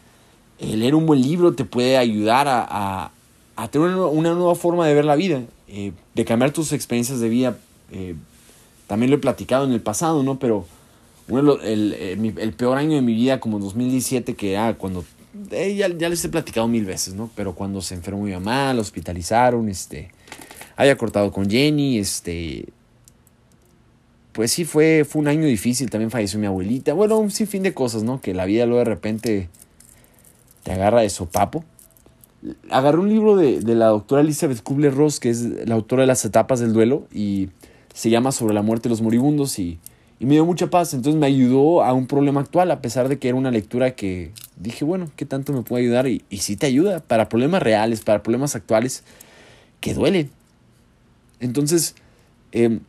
eh, 0.59 0.77
leer 0.77 0.95
un 0.95 1.05
buen 1.05 1.21
libro 1.21 1.55
te 1.55 1.65
puede 1.65 1.99
ayudar 1.99 2.49
a, 2.49 3.13
a, 3.57 3.69
tener 3.69 3.95
una, 3.95 4.33
nueva 4.33 4.55
forma 4.55 4.87
de 4.87 4.95
ver 4.95 5.05
la 5.05 5.17
vida, 5.17 5.43
eh, 5.69 5.93
de 6.15 6.25
cambiar 6.25 6.51
tus 6.51 6.73
experiencias 6.73 7.21
de 7.21 7.29
vida 7.29 7.59
también 8.87 9.11
lo 9.11 9.17
he 9.17 9.21
platicado 9.21 9.65
en 9.65 9.73
el 9.73 9.81
pasado, 9.81 10.23
¿no? 10.23 10.39
Pero 10.39 10.67
el, 11.29 11.95
el, 11.95 12.35
el, 12.39 12.53
peor 12.53 12.79
año 12.79 12.95
de 12.97 13.03
mi 13.03 13.15
vida, 13.15 13.41
como 13.41 13.59
2017, 13.59 14.35
que 14.35 14.53
era 14.53 14.75
cuando. 14.75 15.05
Eh, 15.51 15.75
ya, 15.75 15.89
les 15.89 16.25
he 16.25 16.29
platicado 16.29 16.69
mil 16.69 16.85
veces, 16.85 17.15
¿no? 17.15 17.31
Pero 17.35 17.55
cuando 17.55 17.81
se 17.81 17.95
enfermó 17.95 18.23
mi 18.23 18.33
mamá, 18.33 18.73
la 18.73 18.81
hospitalizaron, 18.81 19.69
este. 19.69 20.11
Había 20.77 20.97
cortado 20.97 21.33
con 21.33 21.51
Jenny, 21.51 21.99
este. 21.99 22.67
Pues 24.33 24.53
sí, 24.53 24.65
fue, 24.65 25.05
fue 25.09 25.23
un 25.23 25.29
año 25.29 25.47
difícil. 25.47 25.91
También 25.91 26.11
falleció 26.11 26.39
mi 26.39 26.47
abuelita. 26.47 26.93
Bueno, 26.93 27.19
un 27.19 27.31
sinfín 27.31 27.63
de 27.63 27.75
cosas, 27.75 28.03
¿no? 28.03 28.21
Que 28.21 28.35
la 28.35 28.45
vida 28.45 28.67
luego 28.67 28.81
de 28.81 28.85
repente 28.85 29.49
te 30.63 30.73
agarra 30.73 31.01
de 31.01 31.11
sopapo. 31.11 31.65
Agarré 32.71 32.99
un 32.99 33.09
libro 33.09 33.37
de, 33.37 33.61
de 33.61 33.75
la 33.75 33.87
doctora 33.87 34.21
Elizabeth 34.23 34.63
Kubler-Ross, 34.63 35.19
que 35.19 35.31
es 35.31 35.43
la 35.67 35.75
autora 35.75 36.03
de 36.03 36.07
las 36.07 36.25
etapas 36.25 36.61
del 36.61 36.73
duelo, 36.73 37.07
y 37.13 37.49
se 37.95 38.11
llama 38.11 38.33
Sobre 38.33 38.55
la 38.55 38.63
muerte 38.63 38.89
de 38.89 38.91
los 38.91 39.03
moribundos 39.03 39.59
y, 39.59 39.79
y, 40.19 40.27
me 40.27 40.35
dio 40.35 40.45
mucha 40.45 40.69
paz. 40.69 40.95
Entonces 40.95 41.21
me 41.21 41.27
ayudó 41.27 41.83
a 41.83 41.93
un 41.93 42.07
problema 42.07 42.41
actual, 42.41 42.71
a 42.71 42.81
pesar 42.81 43.09
de 43.09 43.19
que 43.19 43.29
era 43.29 43.37
una 43.37 43.51
lectura 43.51 43.95
que 43.95 44.33
dije, 44.57 44.85
bueno, 44.85 45.11
¿qué 45.17 45.27
tanto 45.27 45.53
me 45.53 45.63
puede 45.63 45.85
ayudar? 45.85 46.07
Y, 46.07 46.25
y 46.31 46.39
sí 46.39 46.57
te 46.57 46.67
ayuda 46.67 47.01
para 47.01 47.29
problemas 47.29 47.63
reales, 47.63 48.03
para 48.03 48.23
problemas 48.23 48.55
actuales 48.55 49.05
que 49.81 49.95
duelen. 49.95 50.31
Entonces, 51.41 51.95
em, 52.53 52.81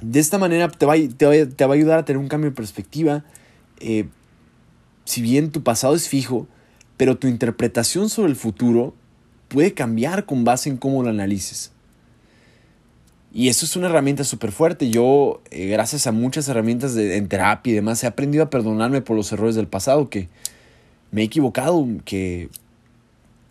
de 0.00 0.20
esta 0.20 0.38
manera 0.38 0.68
te 0.68 0.86
va, 0.86 0.94
te, 0.94 1.26
va, 1.26 1.32
te 1.46 1.64
va, 1.64 1.72
a 1.72 1.76
ayudar 1.76 1.98
a 1.98 2.04
tener 2.04 2.20
un 2.20 2.28
cambio 2.28 2.50
de 2.50 2.56
perspectiva. 2.56 3.24
Eh, 3.80 4.06
si 5.04 5.22
bien 5.22 5.50
tu 5.50 5.62
pasado 5.62 5.94
es 5.94 6.08
fijo, 6.08 6.46
pero 6.96 7.16
tu 7.16 7.26
interpretación 7.26 8.08
sobre 8.08 8.30
el 8.30 8.36
futuro 8.36 8.94
puede 9.48 9.74
cambiar 9.74 10.26
con 10.26 10.44
base 10.44 10.68
en 10.68 10.76
cómo 10.76 11.02
lo 11.02 11.10
analices. 11.10 11.72
Y 13.36 13.48
eso 13.48 13.66
es 13.66 13.74
una 13.74 13.88
herramienta 13.88 14.22
súper 14.22 14.52
fuerte. 14.52 14.90
Yo, 14.90 15.42
eh, 15.50 15.66
gracias 15.66 16.06
a 16.06 16.12
muchas 16.12 16.48
herramientas 16.48 16.94
de, 16.94 17.16
en 17.16 17.28
terapia 17.28 17.72
y 17.72 17.74
demás, 17.74 18.04
he 18.04 18.06
aprendido 18.06 18.44
a 18.44 18.50
perdonarme 18.50 19.02
por 19.02 19.16
los 19.16 19.32
errores 19.32 19.56
del 19.56 19.66
pasado, 19.66 20.08
que 20.08 20.28
me 21.10 21.22
he 21.22 21.24
equivocado, 21.24 21.84
que 22.04 22.48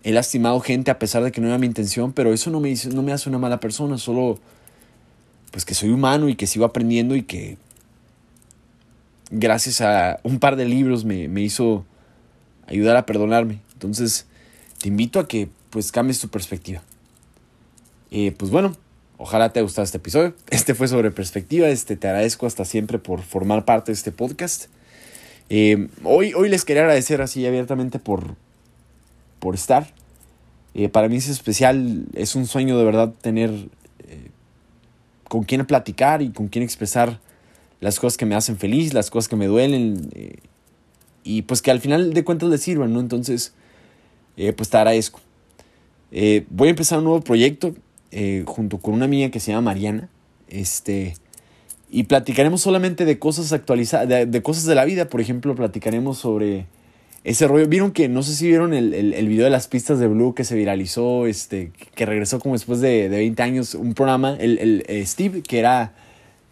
he 0.04 0.14
lastimado 0.14 0.62
gente 0.62 0.90
a 0.90 1.00
pesar 1.00 1.22
de 1.22 1.34
que 1.34 1.42
no 1.42 1.48
era 1.48 1.58
mi 1.58 1.68
intención, 1.68 2.14
pero 2.14 2.34
eso 2.34 2.50
no 2.50 2.62
me, 2.62 2.74
no 2.94 3.04
me 3.04 3.12
hace 3.12 3.28
una 3.28 3.40
mala 3.40 3.60
persona, 3.60 3.98
solo 3.98 4.40
pues 5.52 5.66
que 5.66 5.74
soy 5.74 5.90
humano 5.90 6.30
y 6.30 6.36
que 6.36 6.48
sigo 6.48 6.64
aprendiendo 6.64 7.18
y 7.18 7.24
que 7.24 7.58
gracias 9.32 9.82
a 9.82 10.22
un 10.24 10.40
par 10.40 10.56
de 10.56 10.66
libros 10.66 11.04
me, 11.04 11.28
me 11.28 11.42
hizo 11.42 11.86
ayudar 12.68 12.96
a 12.96 13.06
perdonarme. 13.06 13.60
Entonces, 13.74 14.28
te 14.82 14.88
invito 14.88 15.20
a 15.20 15.28
que 15.28 15.50
pues 15.72 15.92
cambies 15.92 16.20
tu 16.20 16.30
perspectiva. 16.30 16.82
Eh, 18.12 18.34
pues 18.38 18.50
bueno, 18.50 18.78
Ojalá 19.26 19.54
te 19.54 19.60
haya 19.60 19.64
gustado 19.64 19.86
este 19.86 20.00
episodio. 20.00 20.34
Este 20.50 20.76
fue 20.76 20.90
sobre 20.90 21.10
perspectiva. 21.10 21.70
Este, 21.70 21.96
te 21.96 22.10
agradezco 22.10 22.46
hasta 22.46 22.66
siempre 22.66 23.00
por 23.00 23.22
formar 23.22 23.64
parte 23.64 23.94
de 23.94 23.96
este 23.96 24.12
podcast. 24.12 24.66
Eh, 25.48 25.88
hoy, 26.04 26.34
hoy 26.34 26.50
les 26.50 26.66
quería 26.66 26.82
agradecer 26.82 27.22
así 27.22 27.48
abiertamente 27.48 28.00
por, 28.00 28.36
por 29.40 29.56
estar. 29.56 29.94
Eh, 30.74 30.90
para 30.90 31.08
mí 31.08 31.16
es 31.16 31.30
especial, 31.30 32.06
es 32.16 32.36
un 32.36 32.48
sueño 32.48 32.78
de 32.78 32.84
verdad 32.84 33.14
tener 33.22 33.50
eh, 34.10 34.30
con 35.30 35.44
quien 35.44 35.66
platicar 35.66 36.22
y 36.22 36.32
con 36.32 36.50
quien 36.50 36.64
expresar 36.64 37.22
las 37.80 38.02
cosas 38.02 38.18
que 38.18 38.26
me 38.26 38.36
hacen 38.36 38.58
feliz, 38.58 38.94
las 38.94 39.10
cosas 39.10 39.30
que 39.30 39.38
me 39.38 39.48
duelen 39.48 40.12
y 41.24 41.44
pues 41.44 41.62
que 41.62 41.72
al 41.72 41.80
final 41.80 42.14
de 42.14 42.26
cuentas 42.26 42.50
les 42.50 42.62
sirvan, 42.62 42.92
¿no? 42.92 43.00
Entonces, 43.00 43.54
pues 44.36 44.70
te 44.70 44.76
agradezco. 44.76 45.22
voy 46.50 46.68
a 46.68 46.72
empezar 46.72 46.98
un 46.98 47.06
nuevo 47.06 47.22
proyecto 47.22 47.74
eh, 48.16 48.44
junto 48.46 48.78
con 48.78 48.94
una 48.94 49.06
amiga 49.06 49.32
que 49.32 49.40
se 49.40 49.52
llama 49.52 49.72
Mariana. 49.72 50.08
Este, 50.48 51.16
y 51.90 52.04
platicaremos 52.04 52.62
solamente 52.62 53.06
de 53.06 53.18
cosas 53.18 53.52
actualizadas, 53.54 54.08
de, 54.08 54.42
cosas 54.44 54.66
de 54.66 54.76
la 54.76 54.86
vida. 54.86 55.10
Por 55.10 55.20
ejemplo, 55.20 55.56
platicaremos 55.56 56.20
sobre 56.20 56.68
ese 57.24 57.48
rollo. 57.48 57.68
Vieron 57.68 57.92
que, 57.92 58.10
no 58.10 58.22
sé 58.22 58.36
si 58.36 58.48
vieron 58.48 58.76
el, 58.76 58.94
el, 58.94 59.28
video 59.28 59.46
de 59.46 59.50
las 59.50 59.68
pistas 59.68 59.98
de 59.98 60.08
Blue 60.08 60.36
que 60.36 60.44
se 60.44 60.56
viralizó, 60.56 61.26
este, 61.26 61.72
que 61.96 62.06
regresó 62.06 62.40
como 62.40 62.54
después 62.54 62.82
de, 62.82 63.10
de 63.10 63.18
20 63.18 63.42
años, 63.42 63.74
un 63.74 63.96
programa, 63.96 64.38
el, 64.40 64.60
el 64.60 64.86
eh, 64.88 65.04
Steve, 65.08 65.42
que 65.42 65.58
era 65.58 65.94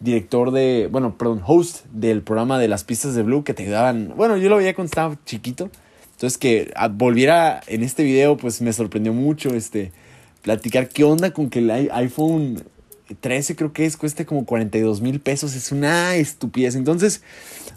director 0.00 0.50
de, 0.50 0.88
bueno, 0.90 1.16
perdón, 1.16 1.42
host 1.46 1.86
del 1.92 2.22
programa 2.22 2.58
de 2.58 2.66
las 2.66 2.82
pistas 2.82 3.14
de 3.14 3.22
Blue 3.22 3.44
que 3.44 3.54
te 3.54 3.62
ayudaban. 3.62 4.14
Bueno, 4.16 4.36
yo 4.36 4.48
lo 4.48 4.56
veía 4.56 4.74
cuando 4.74 4.88
estaba 4.88 5.16
chiquito. 5.24 5.70
Entonces 6.10 6.38
que 6.38 6.72
volviera 6.92 7.60
en 7.68 7.84
este 7.84 8.02
video, 8.02 8.36
pues 8.36 8.60
me 8.62 8.72
sorprendió 8.72 9.12
mucho. 9.12 9.54
Este, 9.54 9.92
platicar 10.42 10.88
qué 10.88 11.04
onda 11.04 11.32
con 11.32 11.48
que 11.48 11.60
el 11.60 11.70
iPhone 11.70 12.62
13 13.20 13.56
creo 13.56 13.72
que 13.72 13.84
es, 13.84 13.96
cueste 13.96 14.26
como 14.26 14.44
42 14.44 15.00
mil 15.00 15.20
pesos. 15.20 15.54
Es 15.54 15.72
una 15.72 16.14
estupidez. 16.16 16.74
Entonces 16.74 17.22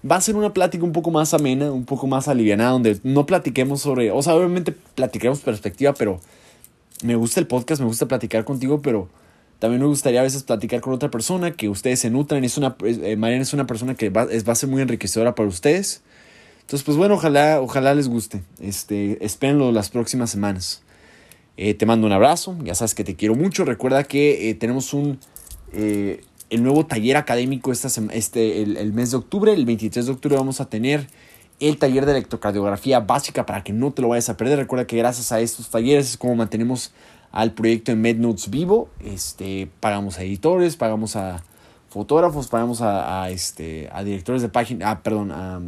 va 0.09 0.17
a 0.17 0.21
ser 0.21 0.35
una 0.35 0.53
plática 0.53 0.83
un 0.83 0.91
poco 0.91 1.11
más 1.11 1.33
amena, 1.33 1.71
un 1.71 1.85
poco 1.85 2.07
más 2.07 2.27
aliviada, 2.27 2.69
donde 2.69 2.99
no 3.03 3.25
platiquemos 3.25 3.81
sobre, 3.81 4.11
o 4.11 4.21
sea, 4.21 4.35
obviamente 4.35 4.71
platiquemos 4.71 5.39
perspectiva, 5.39 5.93
pero 5.93 6.19
me 7.03 7.15
gusta 7.15 7.39
el 7.39 7.47
podcast, 7.47 7.81
me 7.81 7.87
gusta 7.87 8.07
platicar 8.07 8.45
contigo, 8.45 8.81
pero 8.81 9.09
también 9.59 9.81
me 9.81 9.87
gustaría 9.87 10.19
a 10.19 10.23
veces 10.23 10.43
platicar 10.43 10.81
con 10.81 10.93
otra 10.93 11.09
persona, 11.09 11.51
que 11.51 11.69
ustedes 11.69 11.99
se 11.99 12.09
nutran. 12.09 12.43
Es 12.43 12.57
una, 12.57 12.75
eh, 12.83 13.15
Mariana 13.15 13.43
es 13.43 13.53
una 13.53 13.67
persona 13.67 13.95
que 13.95 14.09
va, 14.09 14.23
es, 14.23 14.47
va 14.47 14.53
a 14.53 14.55
ser 14.55 14.69
muy 14.69 14.81
enriquecedora 14.81 15.35
para 15.35 15.49
ustedes. 15.49 16.01
Entonces, 16.61 16.83
pues 16.83 16.97
bueno, 16.97 17.15
ojalá, 17.15 17.61
ojalá 17.61 17.93
les 17.93 18.07
guste. 18.07 18.41
Este, 18.59 19.23
espérenlo 19.23 19.71
las 19.71 19.89
próximas 19.89 20.31
semanas. 20.31 20.81
Eh, 21.57 21.73
te 21.73 21.85
mando 21.85 22.05
un 22.05 22.13
abrazo, 22.13 22.57
ya 22.63 22.75
sabes 22.75 22.95
que 22.95 23.03
te 23.03 23.15
quiero 23.15 23.35
mucho. 23.35 23.65
Recuerda 23.65 24.03
que 24.03 24.49
eh, 24.49 24.55
tenemos 24.55 24.93
un 24.93 25.19
eh, 25.71 26.21
el 26.49 26.63
nuevo 26.63 26.85
taller 26.85 27.17
académico 27.17 27.71
esta 27.71 27.89
este, 28.11 28.61
el, 28.61 28.93
mes 28.93 29.11
de 29.11 29.17
octubre. 29.17 29.53
El 29.53 29.65
23 29.65 30.05
de 30.05 30.11
octubre 30.11 30.37
vamos 30.37 30.61
a 30.61 30.69
tener 30.69 31.07
el 31.59 31.77
taller 31.77 32.05
de 32.05 32.11
electrocardiografía 32.11 32.99
básica 32.99 33.45
para 33.45 33.63
que 33.63 33.73
no 33.73 33.91
te 33.91 34.01
lo 34.01 34.09
vayas 34.09 34.29
a 34.29 34.37
perder. 34.37 34.59
Recuerda 34.59 34.85
que 34.85 34.97
gracias 34.97 35.31
a 35.31 35.39
estos 35.39 35.69
talleres 35.69 36.09
es 36.09 36.17
como 36.17 36.35
mantenemos 36.35 36.93
al 37.31 37.53
proyecto 37.53 37.91
de 37.91 37.95
MedNotes 37.95 38.49
vivo. 38.49 38.89
Este, 39.03 39.69
pagamos 39.79 40.19
a 40.19 40.23
editores, 40.23 40.75
pagamos 40.75 41.15
a 41.15 41.43
fotógrafos, 41.89 42.47
pagamos 42.47 42.81
a, 42.81 43.29
este, 43.29 43.89
a 43.93 44.03
directores 44.03 44.41
de 44.41 44.49
página, 44.49 44.91
ah, 44.91 45.01
perdón, 45.01 45.31
a, 45.31 45.61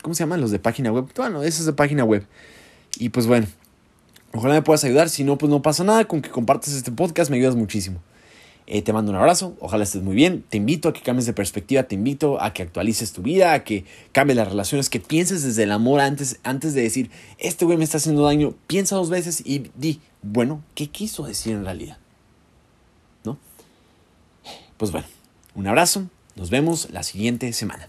¿cómo 0.00 0.14
se 0.14 0.22
llaman 0.22 0.40
los 0.40 0.52
de 0.52 0.60
página 0.60 0.92
web? 0.92 1.06
Bueno, 1.16 1.42
esos 1.42 1.66
de 1.66 1.72
página 1.72 2.04
web. 2.04 2.24
Y 2.98 3.08
pues 3.10 3.26
bueno, 3.26 3.46
Ojalá 4.32 4.54
me 4.54 4.62
puedas 4.62 4.84
ayudar. 4.84 5.08
Si 5.08 5.24
no, 5.24 5.38
pues 5.38 5.50
no 5.50 5.62
pasa 5.62 5.84
nada. 5.84 6.06
Con 6.06 6.22
que 6.22 6.30
compartas 6.30 6.74
este 6.74 6.92
podcast 6.92 7.30
me 7.30 7.36
ayudas 7.36 7.56
muchísimo. 7.56 8.00
Eh, 8.66 8.82
te 8.82 8.92
mando 8.92 9.10
un 9.10 9.16
abrazo. 9.16 9.56
Ojalá 9.60 9.84
estés 9.84 10.02
muy 10.02 10.14
bien. 10.14 10.44
Te 10.48 10.58
invito 10.58 10.90
a 10.90 10.92
que 10.92 11.00
cambies 11.00 11.24
de 11.26 11.32
perspectiva. 11.32 11.84
Te 11.84 11.94
invito 11.94 12.40
a 12.42 12.52
que 12.52 12.62
actualices 12.62 13.12
tu 13.12 13.22
vida, 13.22 13.54
a 13.54 13.64
que 13.64 13.84
cambies 14.12 14.36
las 14.36 14.48
relaciones, 14.48 14.90
que 14.90 15.00
pienses 15.00 15.42
desde 15.42 15.62
el 15.62 15.72
amor 15.72 16.00
antes, 16.00 16.38
antes 16.42 16.74
de 16.74 16.82
decir, 16.82 17.10
este 17.38 17.64
güey 17.64 17.78
me 17.78 17.84
está 17.84 17.96
haciendo 17.96 18.24
daño. 18.24 18.54
Piensa 18.66 18.96
dos 18.96 19.08
veces 19.08 19.42
y 19.44 19.70
di, 19.74 20.00
bueno, 20.22 20.62
¿qué 20.74 20.88
quiso 20.88 21.24
decir 21.24 21.54
en 21.54 21.64
realidad? 21.64 21.96
¿No? 23.24 23.38
Pues 24.76 24.92
bueno, 24.92 25.06
un 25.54 25.66
abrazo. 25.66 26.08
Nos 26.36 26.50
vemos 26.50 26.90
la 26.90 27.02
siguiente 27.02 27.52
semana. 27.54 27.88